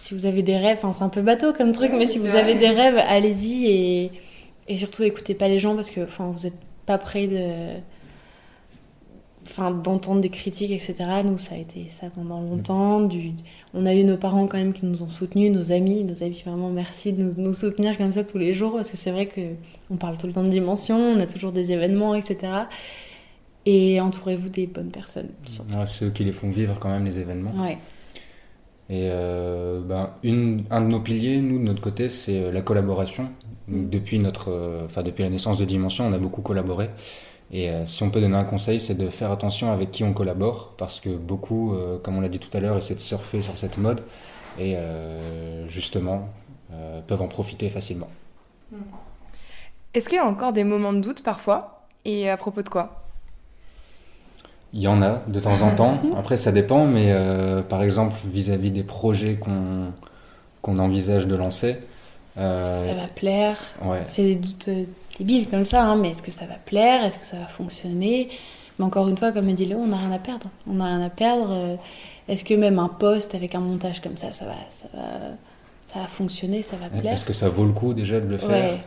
si 0.02 0.16
vous 0.16 0.26
avez 0.26 0.42
des 0.42 0.58
rêves, 0.58 0.80
enfin 0.82 0.92
c'est 0.94 1.04
un 1.04 1.10
peu 1.10 1.22
bateau 1.22 1.54
comme 1.54 1.74
truc, 1.74 1.92
mais 1.96 2.08
si 2.08 2.18
vous 2.18 2.36
avez 2.36 2.56
des 2.56 2.70
rêves, 2.82 2.98
allez-y 2.98 3.68
et, 3.68 4.12
et 4.68 4.78
surtout 4.78 5.04
écoutez 5.04 5.36
pas 5.36 5.48
les 5.48 5.60
gens 5.60 5.76
parce 5.76 5.92
que 5.92 6.02
enfin 6.02 6.28
vous 6.30 6.48
êtes 6.48 6.58
pas 6.88 6.98
prêt 6.98 7.28
de 7.28 7.80
enfin 9.44 9.70
d'entendre 9.70 10.22
des 10.22 10.30
critiques 10.30 10.72
etc 10.72 10.96
nous 11.24 11.38
ça 11.38 11.54
a 11.56 11.58
été 11.60 11.88
ça 11.88 12.08
pendant 12.10 12.42
longtemps. 12.42 13.02
Du 13.02 13.34
on 13.76 13.86
a 13.86 13.94
eu 13.94 14.04
nos 14.04 14.18
parents 14.18 14.48
quand 14.48 14.58
même 14.58 14.74
qui 14.74 14.88
nous 14.88 15.04
ont 15.04 15.08
soutenus 15.08 15.52
nos 15.52 15.72
amis 15.72 16.04
nos 16.04 16.24
amis 16.24 16.42
vraiment 16.44 16.70
merci 16.70 17.14
de 17.14 17.22
nous, 17.38 17.54
soutenir 17.54 17.96
comme 17.96 18.12
ça 18.12 18.24
tous 18.24 18.40
les 18.40 18.56
jours 18.56 18.74
parce 18.74 18.90
que 18.90 18.98
c'est 18.98 19.12
vrai 19.12 19.28
que 19.28 19.42
on 19.92 19.98
parle 19.98 20.18
tout 20.18 20.26
le 20.26 20.34
temps 20.34 20.44
de 20.44 20.50
dimension 20.50 20.98
on 20.98 21.20
a 21.20 21.28
toujours 21.28 21.52
des 21.52 21.72
événements 21.72 22.16
etc 22.16 22.38
et 23.68 24.02
entourez-vous 24.02 24.50
des 24.50 24.66
bonnes 24.66 24.90
personnes 24.92 25.30
ouais, 25.78 25.86
ceux 25.86 26.10
qui 26.10 26.24
les 26.24 26.34
font 26.34 26.50
vivre 26.50 26.80
quand 26.80 26.90
même 26.90 27.06
les 27.06 27.20
événements. 27.20 27.54
Ouais 27.54 27.78
et 28.92 29.08
euh, 29.10 29.80
ben, 29.80 30.10
une, 30.22 30.66
un 30.70 30.82
de 30.82 30.88
nos 30.88 31.00
piliers, 31.00 31.40
nous, 31.40 31.60
de 31.60 31.64
notre 31.64 31.82
côté, 31.82 32.10
c'est 32.10 32.44
euh, 32.44 32.52
la 32.52 32.62
collaboration. 32.62 33.30
Mm. 33.70 33.90
Depuis, 33.90 34.20
notre, 34.20 34.52
euh, 34.52 34.86
enfin, 34.86 35.02
depuis 35.02 35.24
la 35.24 35.30
naissance 35.30 35.58
de 35.58 35.64
Dimension, 35.64 36.06
on 36.06 36.12
a 36.12 36.18
beaucoup 36.18 36.42
collaboré. 36.42 36.90
Et 37.54 37.70
si 37.86 38.02
on 38.02 38.10
peut 38.10 38.22
donner 38.22 38.38
un 38.38 38.46
conseil, 38.46 38.80
c'est 38.80 38.94
de 38.94 39.10
faire 39.10 39.30
attention 39.30 39.74
avec 39.74 39.92
qui 39.92 40.06
on 40.06 40.14
collabore, 40.14 40.74
parce 40.78 41.02
que 41.02 41.10
beaucoup, 41.10 41.76
comme 42.02 42.16
on 42.16 42.22
l'a 42.22 42.30
dit 42.30 42.40
tout 42.40 42.56
à 42.56 42.62
l'heure, 42.62 42.78
essaient 42.78 42.96
de 42.96 43.02
surfer 43.02 43.42
sur 43.42 43.58
cette 43.58 43.78
mode 43.78 44.04
et 44.58 44.78
justement 45.68 46.30
peuvent 47.08 47.22
en 47.22 47.28
profiter 47.28 47.68
facilement. 47.68 48.08
Mm. 48.72 48.78
Est-ce 49.94 50.08
qu'il 50.08 50.16
y 50.16 50.22
a 50.22 50.26
encore 50.26 50.54
des 50.54 50.64
moments 50.64 50.94
de 50.94 51.02
doute 51.02 51.24
parfois? 51.24 51.84
Et 52.06 52.30
à 52.30 52.38
propos 52.38 52.62
de 52.62 52.70
quoi? 52.70 53.04
Il 54.74 54.82
y 54.82 54.88
en 54.88 55.02
a 55.02 55.22
de 55.28 55.40
temps 55.40 55.62
en 55.62 55.76
temps. 55.76 56.00
Après, 56.18 56.38
ça 56.38 56.52
dépend, 56.52 56.86
mais 56.86 57.08
euh, 57.10 57.62
par 57.62 57.84
exemple, 57.84 58.16
vis-à-vis 58.26 58.72
des 58.72 58.84
projets 58.84 59.36
qu'on 59.36 59.92
qu'on 60.62 60.78
envisage 60.78 61.26
de 61.26 61.36
lancer. 61.36 61.78
Euh, 62.38 62.60
est-ce 62.60 62.84
que 62.84 62.90
ça 62.90 62.96
va 62.96 63.08
plaire? 63.08 63.58
C'est 64.06 64.24
des 64.24 64.36
doutes 64.36 64.68
euh, 64.68 64.84
débiles 65.18 65.50
comme 65.50 65.64
ça, 65.64 65.84
hein, 65.84 65.96
mais 65.96 66.12
est-ce 66.12 66.22
que 66.22 66.30
ça 66.30 66.46
va 66.46 66.54
plaire? 66.54 67.04
Est-ce 67.04 67.18
que 67.18 67.26
ça 67.26 67.38
va 67.38 67.48
fonctionner? 67.48 68.30
Mais 68.78 68.86
encore 68.86 69.10
une 69.10 69.18
fois, 69.18 69.32
comme 69.32 69.46
me 69.46 69.54
dit 69.54 69.66
Léo, 69.66 69.80
on 69.80 69.88
n'a 69.88 69.98
rien 69.98 70.12
à 70.12 70.20
perdre. 70.20 70.48
On 70.70 70.74
n'a 70.74 70.86
rien 70.86 71.02
à 71.02 71.10
perdre. 71.10 71.80
Est-ce 72.28 72.46
que 72.46 72.54
même 72.54 72.78
un 72.78 72.90
poste 72.90 73.34
avec 73.34 73.56
un 73.56 73.60
montage 73.60 74.02
comme 74.02 74.18
ça, 74.18 74.32
ça 74.34 74.46
va, 74.46 74.56
ça 74.70 74.86
va, 74.94 75.02
ça 75.88 76.00
va 76.00 76.06
fonctionner, 76.06 76.62
ça 76.62 76.78
va 76.78 76.90
plaire? 76.90 77.14
Est-ce 77.14 77.26
que 77.26 77.34
ça 77.34 77.50
vaut 77.50 77.66
le 77.66 77.74
coup 77.74 77.94
déjà 77.94 78.20
de 78.20 78.28
le 78.28 78.38
faire 78.38 78.78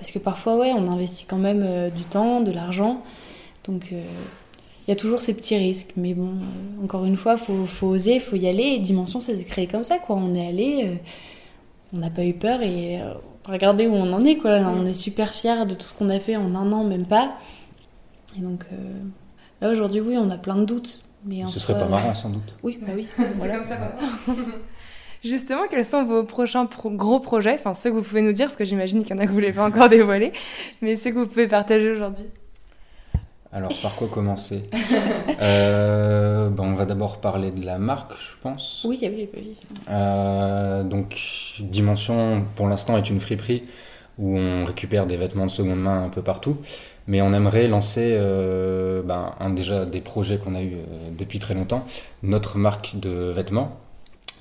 parce 0.00 0.12
que 0.12 0.18
parfois, 0.18 0.56
ouais, 0.56 0.72
on 0.74 0.90
investit 0.90 1.26
quand 1.26 1.36
même 1.36 1.62
euh, 1.62 1.90
du 1.90 2.04
temps, 2.04 2.40
de 2.40 2.50
l'argent. 2.50 3.02
Donc, 3.64 3.92
y 4.90 4.92
a 4.92 4.96
toujours 4.96 5.20
ces 5.22 5.34
petits 5.34 5.56
risques. 5.56 5.92
Mais 5.96 6.14
bon, 6.14 6.30
euh, 6.30 6.84
encore 6.84 7.04
une 7.04 7.16
fois, 7.16 7.36
faut, 7.36 7.66
faut 7.66 7.88
oser, 7.88 8.20
faut 8.20 8.36
y 8.36 8.46
aller. 8.46 8.62
Et 8.62 8.78
Dimension, 8.78 9.18
ça 9.18 9.34
s'est 9.34 9.44
créé 9.44 9.66
comme 9.66 9.84
ça, 9.84 9.98
quoi. 9.98 10.16
On 10.16 10.34
est 10.34 10.46
allé, 10.46 11.00
on 11.92 11.98
n'a 11.98 12.10
pas 12.10 12.24
eu 12.24 12.34
peur 12.34 12.62
et 12.62 13.00
regardez 13.46 13.86
où 13.86 13.94
on 13.94 14.12
en 14.12 14.24
est, 14.24 14.36
quoi. 14.36 14.58
On 14.58 14.86
est 14.86 14.94
super 14.94 15.34
fiers 15.34 15.66
de 15.66 15.74
tout 15.74 15.84
ce 15.84 15.94
qu'on 15.94 16.10
a 16.10 16.18
fait 16.18 16.36
en 16.36 16.54
un 16.54 16.72
an, 16.72 16.84
même 16.84 17.06
pas. 17.06 17.32
Et 18.36 18.40
donc, 18.40 18.64
là, 19.60 19.70
aujourd'hui, 19.70 20.00
oui, 20.00 20.16
on 20.16 20.30
a 20.30 20.36
plein 20.36 20.56
de 20.56 20.64
doutes. 20.64 21.02
Mais 21.24 21.42
Ce 21.46 21.60
serait 21.60 21.78
pas 21.78 21.86
marrant, 21.86 22.14
sans 22.14 22.30
doute. 22.30 22.54
Oui, 22.62 22.78
bah 22.80 22.92
oui. 22.94 23.06
C'est 23.16 23.50
comme 23.50 23.64
ça, 23.64 23.76
Justement, 25.24 25.62
quels 25.70 25.84
sont 25.84 26.04
vos 26.04 26.24
prochains 26.24 26.66
gros 26.84 27.20
projets? 27.20 27.54
Enfin, 27.54 27.74
ceux 27.74 27.90
que 27.90 27.96
vous 27.96 28.02
pouvez 28.02 28.22
nous 28.22 28.32
dire, 28.32 28.46
parce 28.46 28.56
que 28.56 28.64
j'imagine 28.64 29.04
qu'il 29.04 29.14
y 29.14 29.18
en 29.18 29.22
a 29.22 29.26
que 29.26 29.28
vous 29.28 29.36
ne 29.36 29.40
voulez 29.40 29.52
pas 29.52 29.66
encore 29.66 29.90
dévoiler, 29.90 30.32
mais 30.80 30.96
ceux 30.96 31.10
que 31.10 31.18
vous 31.18 31.26
pouvez 31.26 31.46
partager 31.46 31.90
aujourd'hui. 31.90 32.24
Alors, 33.52 33.72
par 33.82 33.96
quoi 33.96 34.08
commencer 34.08 34.62
euh, 35.40 36.48
ben, 36.50 36.64
On 36.64 36.74
va 36.74 36.86
d'abord 36.86 37.18
parler 37.18 37.50
de 37.50 37.64
la 37.64 37.78
marque, 37.78 38.12
je 38.12 38.36
pense. 38.42 38.86
Oui, 38.88 38.98
oui, 39.02 39.28
oui. 39.34 39.56
Euh, 39.90 40.84
donc, 40.84 41.16
Dimension, 41.58 42.44
pour 42.54 42.68
l'instant, 42.68 42.96
est 42.96 43.10
une 43.10 43.20
friperie 43.20 43.64
où 44.18 44.36
on 44.38 44.64
récupère 44.64 45.06
des 45.06 45.16
vêtements 45.16 45.46
de 45.46 45.50
seconde 45.50 45.80
main 45.80 46.04
un 46.04 46.10
peu 46.10 46.22
partout. 46.22 46.58
Mais 47.08 47.22
on 47.22 47.32
aimerait 47.32 47.66
lancer 47.66 48.14
euh, 48.14 49.02
ben, 49.02 49.34
un 49.40 49.50
déjà 49.50 49.84
des 49.84 50.00
projets 50.00 50.38
qu'on 50.38 50.54
a 50.54 50.62
eu 50.62 50.76
depuis 51.18 51.40
très 51.40 51.54
longtemps, 51.54 51.84
notre 52.22 52.56
marque 52.56 53.00
de 53.00 53.32
vêtements 53.32 53.80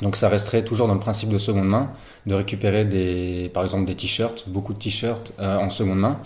donc 0.01 0.15
ça 0.15 0.29
resterait 0.29 0.63
toujours 0.63 0.87
dans 0.87 0.93
le 0.93 0.99
principe 0.99 1.29
de 1.29 1.37
seconde 1.37 1.67
main, 1.67 1.91
de 2.25 2.33
récupérer 2.33 2.85
des, 2.85 3.51
par 3.53 3.63
exemple 3.63 3.85
des 3.85 3.95
t-shirts, 3.95 4.47
beaucoup 4.47 4.73
de 4.73 4.79
t-shirts 4.79 5.33
euh, 5.39 5.57
en 5.57 5.69
seconde 5.69 5.99
main, 5.99 6.19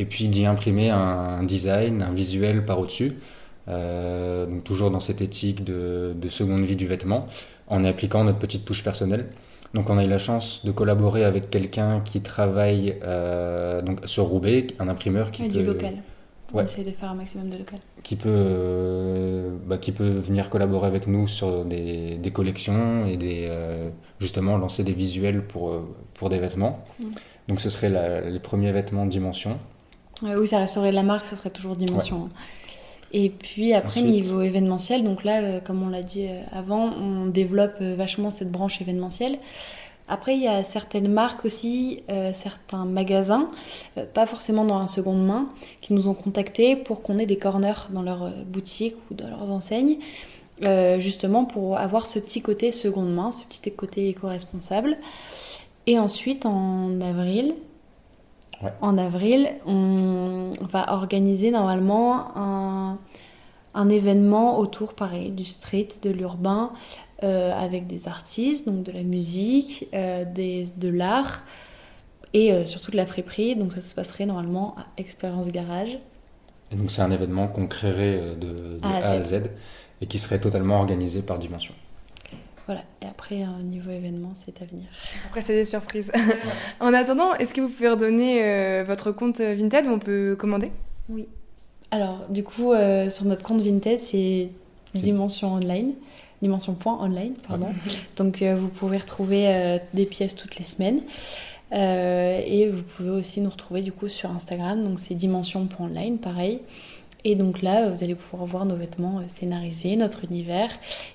et 0.00 0.06
puis 0.06 0.28
d'y 0.28 0.46
imprimer 0.46 0.88
un, 0.88 1.42
design, 1.42 2.02
un 2.02 2.12
visuel 2.12 2.64
par 2.64 2.78
au-dessus, 2.80 3.18
euh, 3.68 4.46
donc 4.46 4.64
toujours 4.64 4.90
dans 4.90 4.98
cette 4.98 5.20
éthique 5.20 5.62
de, 5.62 6.14
de, 6.16 6.28
seconde 6.30 6.64
vie 6.64 6.74
du 6.74 6.86
vêtement, 6.86 7.26
en 7.68 7.84
appliquant 7.84 8.24
notre 8.24 8.38
petite 8.38 8.64
touche 8.64 8.82
personnelle. 8.82 9.26
Donc 9.74 9.90
on 9.90 9.98
a 9.98 10.04
eu 10.04 10.08
la 10.08 10.18
chance 10.18 10.64
de 10.64 10.72
collaborer 10.72 11.24
avec 11.24 11.50
quelqu'un 11.50 12.00
qui 12.00 12.22
travaille 12.22 12.96
euh, 13.04 13.82
donc 13.82 14.00
sur 14.06 14.24
Roubaix, 14.24 14.68
un 14.78 14.88
imprimeur 14.88 15.30
qui 15.32 15.44
et 15.44 15.48
peut... 15.48 15.58
Du 15.58 15.66
local. 15.66 15.94
On 16.52 16.62
essaie 16.62 16.82
de 16.82 16.90
faire 16.90 17.10
un 17.10 17.14
maximum 17.14 17.50
de 17.50 17.58
local. 17.58 17.78
Qui 18.02 18.16
peut, 18.16 18.28
euh, 18.28 19.56
bah, 19.66 19.78
qui 19.78 19.92
peut 19.92 20.08
venir 20.08 20.48
collaborer 20.48 20.88
avec 20.88 21.06
nous 21.06 21.28
sur 21.28 21.64
des, 21.64 22.16
des 22.16 22.30
collections 22.32 23.06
et 23.06 23.16
des, 23.16 23.48
justement 24.18 24.56
lancer 24.56 24.82
des 24.82 24.94
visuels 24.94 25.44
pour, 25.46 25.78
pour 26.14 26.30
des 26.30 26.40
vêtements. 26.40 26.82
Mm. 26.98 27.04
Donc 27.48 27.60
ce 27.60 27.68
serait 27.68 27.90
les 28.28 28.40
premiers 28.40 28.72
vêtements 28.72 29.06
Dimension. 29.06 29.58
Oui, 30.22 30.48
ça 30.48 30.58
resterait 30.58 30.92
la 30.92 31.02
marque, 31.02 31.24
ça 31.24 31.36
serait 31.36 31.50
toujours 31.50 31.76
Dimension. 31.76 32.24
Hein. 32.24 32.30
Et 33.12 33.30
puis 33.30 33.72
après, 33.72 34.02
niveau 34.02 34.40
événementiel, 34.40 35.02
donc 35.02 35.24
là, 35.24 35.58
comme 35.60 35.82
on 35.82 35.88
l'a 35.88 36.02
dit 36.02 36.28
avant, 36.52 36.92
on 36.92 37.26
développe 37.26 37.80
vachement 37.80 38.30
cette 38.30 38.52
branche 38.52 38.80
événementielle. 38.80 39.40
Après, 40.10 40.34
il 40.34 40.42
y 40.42 40.48
a 40.48 40.64
certaines 40.64 41.06
marques 41.06 41.44
aussi, 41.44 42.02
euh, 42.10 42.32
certains 42.34 42.84
magasins, 42.84 43.48
euh, 43.96 44.04
pas 44.04 44.26
forcément 44.26 44.64
dans 44.64 44.80
la 44.80 44.88
seconde 44.88 45.24
main, 45.24 45.48
qui 45.80 45.92
nous 45.94 46.08
ont 46.08 46.14
contactés 46.14 46.74
pour 46.74 47.00
qu'on 47.00 47.16
ait 47.18 47.26
des 47.26 47.36
corners 47.36 47.86
dans 47.90 48.02
leur 48.02 48.24
euh, 48.24 48.30
boutique 48.44 48.96
ou 49.08 49.14
dans 49.14 49.28
leurs 49.28 49.48
enseignes, 49.48 49.98
justement 50.98 51.46
pour 51.46 51.78
avoir 51.78 52.04
ce 52.04 52.18
petit 52.18 52.42
côté 52.42 52.70
seconde 52.70 53.14
main, 53.14 53.32
ce 53.32 53.44
petit 53.44 53.70
côté 53.70 54.08
éco-responsable. 54.08 54.98
Et 55.86 55.98
ensuite, 55.98 56.44
en 56.44 57.00
avril, 57.00 57.54
en 58.80 58.98
avril, 58.98 59.50
on 59.66 60.52
va 60.60 60.92
organiser 60.92 61.50
normalement 61.50 62.36
un, 62.36 62.98
un 63.74 63.88
événement 63.88 64.58
autour, 64.58 64.94
pareil, 64.94 65.30
du 65.30 65.44
street, 65.44 65.88
de 66.02 66.10
l'urbain, 66.10 66.72
euh, 67.22 67.52
avec 67.52 67.86
des 67.86 68.08
artistes, 68.08 68.66
donc 68.66 68.82
de 68.82 68.92
la 68.92 69.02
musique, 69.02 69.88
euh, 69.94 70.24
des, 70.24 70.68
de 70.76 70.88
l'art 70.88 71.42
et 72.32 72.52
euh, 72.52 72.64
surtout 72.64 72.90
de 72.90 72.96
la 72.96 73.06
friperie. 73.06 73.56
Donc 73.56 73.72
ça 73.72 73.82
se 73.82 73.94
passerait 73.94 74.26
normalement 74.26 74.74
à 74.78 74.86
Expérience 74.96 75.48
Garage. 75.48 75.98
Et 76.72 76.76
donc 76.76 76.90
c'est 76.90 77.02
un 77.02 77.10
événement 77.10 77.48
qu'on 77.48 77.66
créerait 77.66 78.36
de, 78.36 78.78
A, 78.82 79.10
à 79.10 79.20
Z. 79.20 79.50
et 80.00 80.06
qui 80.06 80.18
serait 80.18 80.40
totalement 80.40 80.78
organisé 80.78 81.20
par 81.20 81.38
Dimension. 81.38 81.74
Voilà, 82.70 82.84
et 83.02 83.06
après, 83.06 83.44
niveau 83.64 83.90
événement, 83.90 84.30
c'est 84.36 84.62
à 84.62 84.64
venir. 84.64 84.84
Après, 85.26 85.40
c'est 85.40 85.54
des 85.54 85.64
surprises. 85.64 86.12
en 86.80 86.94
attendant, 86.94 87.34
est-ce 87.34 87.52
que 87.52 87.60
vous 87.60 87.68
pouvez 87.68 87.88
redonner 87.88 88.84
votre 88.84 89.10
compte 89.10 89.40
Vinted 89.40 89.86
où 89.86 89.90
on 89.90 89.98
peut 89.98 90.36
commander? 90.38 90.70
Oui. 91.08 91.26
Alors, 91.90 92.26
du 92.28 92.44
coup, 92.44 92.72
sur 93.08 93.24
notre 93.24 93.42
compte 93.42 93.60
Vinted, 93.60 93.98
c'est 93.98 94.50
Dimension 94.94 95.54
Online 95.54 95.94
dimension.online, 96.42 97.34
pardon. 97.46 97.68
Donc 98.16 98.42
euh, 98.42 98.54
vous 98.54 98.68
pouvez 98.68 98.96
retrouver 98.96 99.48
euh, 99.48 99.78
des 99.94 100.06
pièces 100.06 100.34
toutes 100.34 100.56
les 100.56 100.64
semaines. 100.64 101.00
Euh, 101.72 102.40
et 102.44 102.68
vous 102.68 102.82
pouvez 102.82 103.10
aussi 103.10 103.40
nous 103.40 103.50
retrouver 103.50 103.82
du 103.82 103.92
coup 103.92 104.08
sur 104.08 104.30
Instagram, 104.30 104.82
donc 104.82 104.98
c'est 104.98 105.14
dimension.online, 105.14 106.18
pareil. 106.18 106.60
Et 107.24 107.34
donc 107.34 107.62
là, 107.62 107.88
vous 107.90 108.02
allez 108.02 108.14
pouvoir 108.14 108.46
voir 108.46 108.64
nos 108.64 108.76
vêtements 108.76 109.20
scénarisés, 109.28 109.96
notre 109.96 110.24
univers, 110.24 110.70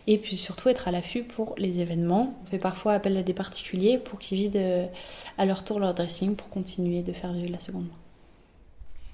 et 0.07 0.17
puis 0.17 0.37
surtout 0.37 0.69
être 0.69 0.87
à 0.87 0.91
l'affût 0.91 1.23
pour 1.23 1.55
les 1.57 1.79
événements. 1.79 2.33
On 2.43 2.45
fait 2.45 2.59
parfois 2.59 2.93
appel 2.93 3.17
à 3.17 3.23
des 3.23 3.33
particuliers 3.33 3.97
pour 3.97 4.19
qu'ils 4.19 4.37
vident 4.37 4.89
à 5.37 5.45
leur 5.45 5.63
tour 5.63 5.79
leur 5.79 5.93
dressing 5.93 6.35
pour 6.35 6.49
continuer 6.49 7.01
de 7.01 7.11
faire 7.11 7.33
vivre 7.33 7.51
la 7.51 7.59
seconde 7.59 7.85
main. 7.85 7.97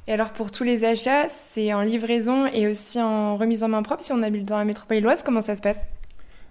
Et 0.07 0.13
alors 0.13 0.31
pour 0.31 0.51
tous 0.51 0.63
les 0.63 0.83
achats, 0.83 1.29
c'est 1.29 1.73
en 1.73 1.81
livraison 1.81 2.47
et 2.47 2.67
aussi 2.67 2.99
en 2.99 3.37
remise 3.37 3.63
en 3.63 3.69
main 3.69 3.83
propre 3.83 4.03
si 4.03 4.11
on 4.11 4.23
habite 4.23 4.45
dans 4.45 4.57
la 4.57 4.65
métropole 4.65 4.99
loise, 4.99 5.23
comment 5.23 5.41
ça 5.41 5.55
se 5.55 5.61
passe? 5.61 5.87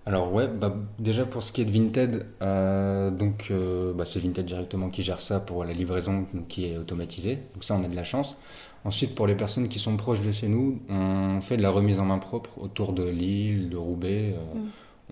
Alors 0.06 0.32
ouais, 0.32 0.48
bah, 0.48 0.74
déjà 0.98 1.26
pour 1.26 1.42
ce 1.42 1.52
qui 1.52 1.60
est 1.60 1.64
de 1.64 1.70
Vinted, 1.70 2.26
euh, 2.40 3.10
donc 3.10 3.48
euh, 3.50 3.92
bah, 3.92 4.04
c'est 4.06 4.18
Vinted 4.18 4.46
directement 4.46 4.88
qui 4.88 5.02
gère 5.02 5.20
ça 5.20 5.40
pour 5.40 5.64
la 5.64 5.72
livraison 5.72 6.26
qui 6.48 6.66
est 6.66 6.78
automatisée. 6.78 7.38
Donc 7.54 7.64
ça 7.64 7.74
on 7.74 7.84
a 7.84 7.88
de 7.88 7.96
la 7.96 8.04
chance. 8.04 8.38
Ensuite 8.84 9.14
pour 9.14 9.26
les 9.26 9.34
personnes 9.34 9.68
qui 9.68 9.78
sont 9.78 9.96
proches 9.98 10.22
de 10.22 10.32
chez 10.32 10.48
nous, 10.48 10.80
on 10.88 11.40
fait 11.42 11.58
de 11.58 11.62
la 11.62 11.70
remise 11.70 11.98
en 11.98 12.06
main 12.06 12.18
propre 12.18 12.58
autour 12.60 12.94
de 12.94 13.06
Lille, 13.06 13.68
de 13.68 13.76
Roubaix. 13.76 14.34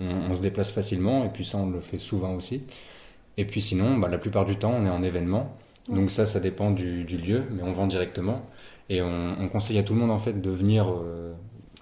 Euh, 0.00 0.04
mm. 0.04 0.30
on, 0.30 0.34
se 0.34 0.40
déplace 0.40 0.70
facilement 0.70 1.24
et 1.24 1.28
puis 1.28 1.44
ça 1.44 1.58
on 1.58 1.68
le 1.68 1.80
fait 1.80 1.98
souvent 1.98 2.34
aussi. 2.34 2.62
Et 3.36 3.44
puis 3.44 3.60
sinon, 3.60 3.98
bah, 3.98 4.08
la 4.08 4.18
plupart 4.18 4.46
du 4.46 4.56
temps 4.56 4.72
on 4.74 4.86
est 4.86 4.90
en 4.90 5.02
événement. 5.02 5.54
Donc 5.90 6.10
ça 6.10 6.24
ça 6.24 6.40
dépend 6.40 6.70
du, 6.70 7.04
lieu, 7.04 7.44
mais 7.50 7.62
on 7.62 7.72
vend 7.72 7.86
directement. 7.86 8.42
Et 8.88 9.02
on, 9.02 9.48
conseille 9.52 9.78
à 9.78 9.82
tout 9.82 9.92
le 9.92 10.00
monde 10.00 10.10
en 10.10 10.18
fait 10.18 10.40
de 10.40 10.50
venir 10.50 10.86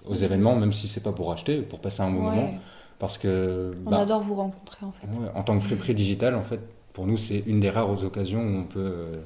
aux 0.05 0.15
événements, 0.15 0.57
même 0.57 0.73
si 0.73 0.89
c'est 0.89 1.03
pas 1.03 1.13
pour 1.13 1.31
acheter, 1.31 1.61
pour 1.61 1.79
passer 1.79 2.01
un 2.01 2.09
bon 2.09 2.21
moment 2.21 2.53
parce 2.99 3.17
que, 3.17 3.73
on 3.85 3.91
bah, 3.91 3.99
adore 3.99 4.21
vous 4.21 4.35
rencontrer 4.35 4.85
en 4.85 4.91
fait. 4.91 5.07
en 5.35 5.43
tant 5.43 5.57
que 5.57 5.63
friperie 5.63 5.93
digital, 5.93 6.35
en 6.35 6.43
fait, 6.43 6.59
pour 6.97 7.05
nous, 7.05 7.17
c'est 7.17 7.43
une 7.45 7.59
des 7.59 7.69
rares 7.69 8.03
occasions 8.03 8.41
où 8.41 8.57
on 8.57 8.63
peut, 8.63 8.79
euh, 8.79 9.21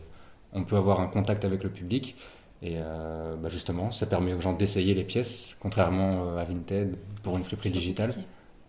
on 0.51 0.65
peut 0.65 0.75
avoir 0.75 0.99
un 0.99 1.07
contact 1.07 1.45
avec 1.45 1.63
le 1.63 1.69
public. 1.69 2.17
Et 2.61 2.73
euh, 2.75 3.37
bah, 3.37 3.47
justement, 3.47 3.91
ça 3.91 4.05
permet 4.07 4.33
aux 4.33 4.41
gens 4.41 4.51
d'essayer 4.51 4.93
les 4.93 5.05
pièces, 5.05 5.55
contrairement 5.61 6.25
euh, 6.25 6.37
à 6.37 6.43
Vinted 6.43 6.97
pour 7.23 7.37
une 7.37 7.45
friperie 7.45 7.71
digitale. 7.71 8.13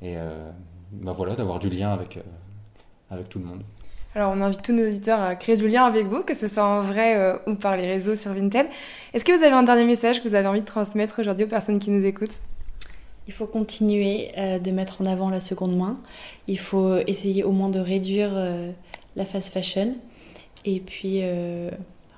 Et 0.02 0.14
bah, 0.92 1.14
voilà, 1.16 1.34
d'avoir 1.34 1.58
du 1.58 1.68
lien 1.68 1.92
avec, 1.92 2.18
avec 3.10 3.28
tout 3.28 3.40
le 3.40 3.44
monde. 3.44 3.62
Alors, 4.14 4.32
on 4.36 4.40
invite 4.40 4.62
tous 4.62 4.72
nos 4.72 4.86
auditeurs 4.86 5.20
à 5.20 5.34
créer 5.34 5.56
du 5.56 5.68
lien 5.68 5.84
avec 5.84 6.06
vous, 6.06 6.22
que 6.22 6.34
ce 6.34 6.46
soit 6.46 6.64
en 6.64 6.82
vrai 6.82 7.40
ou 7.46 7.54
par 7.54 7.76
les 7.76 7.86
réseaux 7.86 8.14
sur 8.14 8.32
Vinted. 8.32 8.66
Est-ce 9.14 9.24
que 9.24 9.36
vous 9.36 9.44
avez 9.44 9.54
un 9.54 9.62
dernier 9.62 9.84
message 9.84 10.22
que 10.22 10.28
vous 10.28 10.34
avez 10.34 10.46
envie 10.46 10.60
de 10.60 10.66
transmettre 10.66 11.18
aujourd'hui 11.20 11.46
aux 11.46 11.48
personnes 11.48 11.78
qui 11.78 11.90
nous 11.90 12.04
écoutent? 12.04 12.40
Il 13.26 13.32
faut 13.32 13.46
continuer 13.46 14.32
euh, 14.37 14.58
de 14.58 14.70
mettre 14.70 15.00
en 15.00 15.06
avant 15.06 15.30
la 15.30 15.40
seconde 15.40 15.76
main. 15.76 15.98
Il 16.48 16.58
faut 16.58 16.96
essayer 17.06 17.44
au 17.44 17.52
moins 17.52 17.68
de 17.68 17.78
réduire 17.78 18.30
euh, 18.32 18.72
la 19.16 19.24
fast 19.24 19.52
fashion. 19.52 19.94
Et 20.64 20.80
puis, 20.80 21.20
euh, 21.22 21.70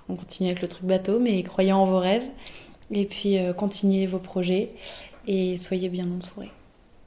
on 0.09 0.17
continue 0.17 0.51
avec 0.51 0.63
le 0.63 0.69
truc 0.69 0.85
bateau, 0.85 1.19
mais 1.19 1.43
croyez 1.43 1.73
en 1.73 1.87
vos 1.87 1.99
rêves. 1.99 2.25
Et 2.91 3.07
puis, 3.07 3.39
continuez 3.57 4.07
vos 4.07 4.19
projets 4.19 4.71
et 5.27 5.57
soyez 5.57 5.89
bien 5.89 6.05
entourés. 6.05 6.51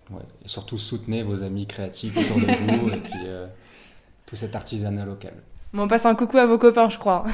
Ouais. 0.10 0.24
Et 0.44 0.48
surtout, 0.48 0.80
soutenez 0.80 1.22
vos 1.22 1.44
amis 1.44 1.68
créatifs 1.68 2.18
autour 2.18 2.38
de 2.38 2.46
vous 2.46 2.90
et 2.90 2.98
puis 2.98 3.28
tout 4.26 4.36
cet 4.36 4.56
artisanat 4.56 5.06
local. 5.06 5.34
on 5.76 5.88
passe 5.88 6.08
un 6.08 6.16
coucou 6.16 6.38
à 6.38 6.48
vos 6.48 6.58
copains, 6.58 6.90
je 6.90 6.98
crois. 6.98 7.26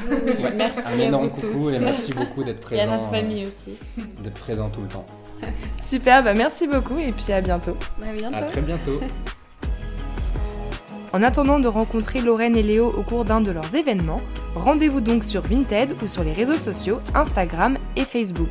Merci. 0.56 0.80
Un 0.84 0.98
énorme 0.98 1.30
coucou 1.30 1.70
et 1.70 1.78
merci 1.78 2.12
beaucoup 2.12 2.44
d'être 2.44 2.60
présent. 2.60 2.82
Et 2.82 2.84
à 2.84 2.96
notre 2.98 3.08
famille 3.08 3.46
aussi. 3.46 3.78
D'être 4.22 4.40
présent 4.40 4.68
tout 4.68 4.82
le 4.82 4.88
temps. 4.88 5.06
Super, 5.82 6.22
bah 6.22 6.34
merci 6.34 6.66
beaucoup 6.66 6.98
et 6.98 7.12
puis 7.12 7.32
à 7.32 7.40
bientôt. 7.40 7.76
À 8.02 8.12
bientôt. 8.12 8.36
À 8.36 8.42
très 8.42 8.60
bientôt. 8.60 9.00
En 11.12 11.22
attendant 11.22 11.60
de 11.60 11.68
rencontrer 11.68 12.20
Lorraine 12.20 12.56
et 12.56 12.62
Léo 12.62 12.90
au 12.90 13.02
cours 13.02 13.24
d'un 13.24 13.40
de 13.40 13.52
leurs 13.52 13.74
événements, 13.74 14.20
rendez-vous 14.56 15.00
donc 15.00 15.22
sur 15.22 15.42
Vinted 15.42 15.94
ou 16.02 16.08
sur 16.08 16.24
les 16.24 16.32
réseaux 16.32 16.54
sociaux 16.54 17.00
Instagram 17.14 17.78
et 17.94 18.04
Facebook. 18.04 18.50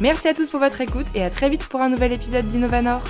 Merci 0.00 0.28
à 0.28 0.34
tous 0.34 0.48
pour 0.48 0.60
votre 0.60 0.80
écoute 0.80 1.06
et 1.14 1.22
à 1.22 1.30
très 1.30 1.50
vite 1.50 1.66
pour 1.66 1.82
un 1.82 1.90
nouvel 1.90 2.12
épisode 2.12 2.46
d'Innovanor. 2.46 3.02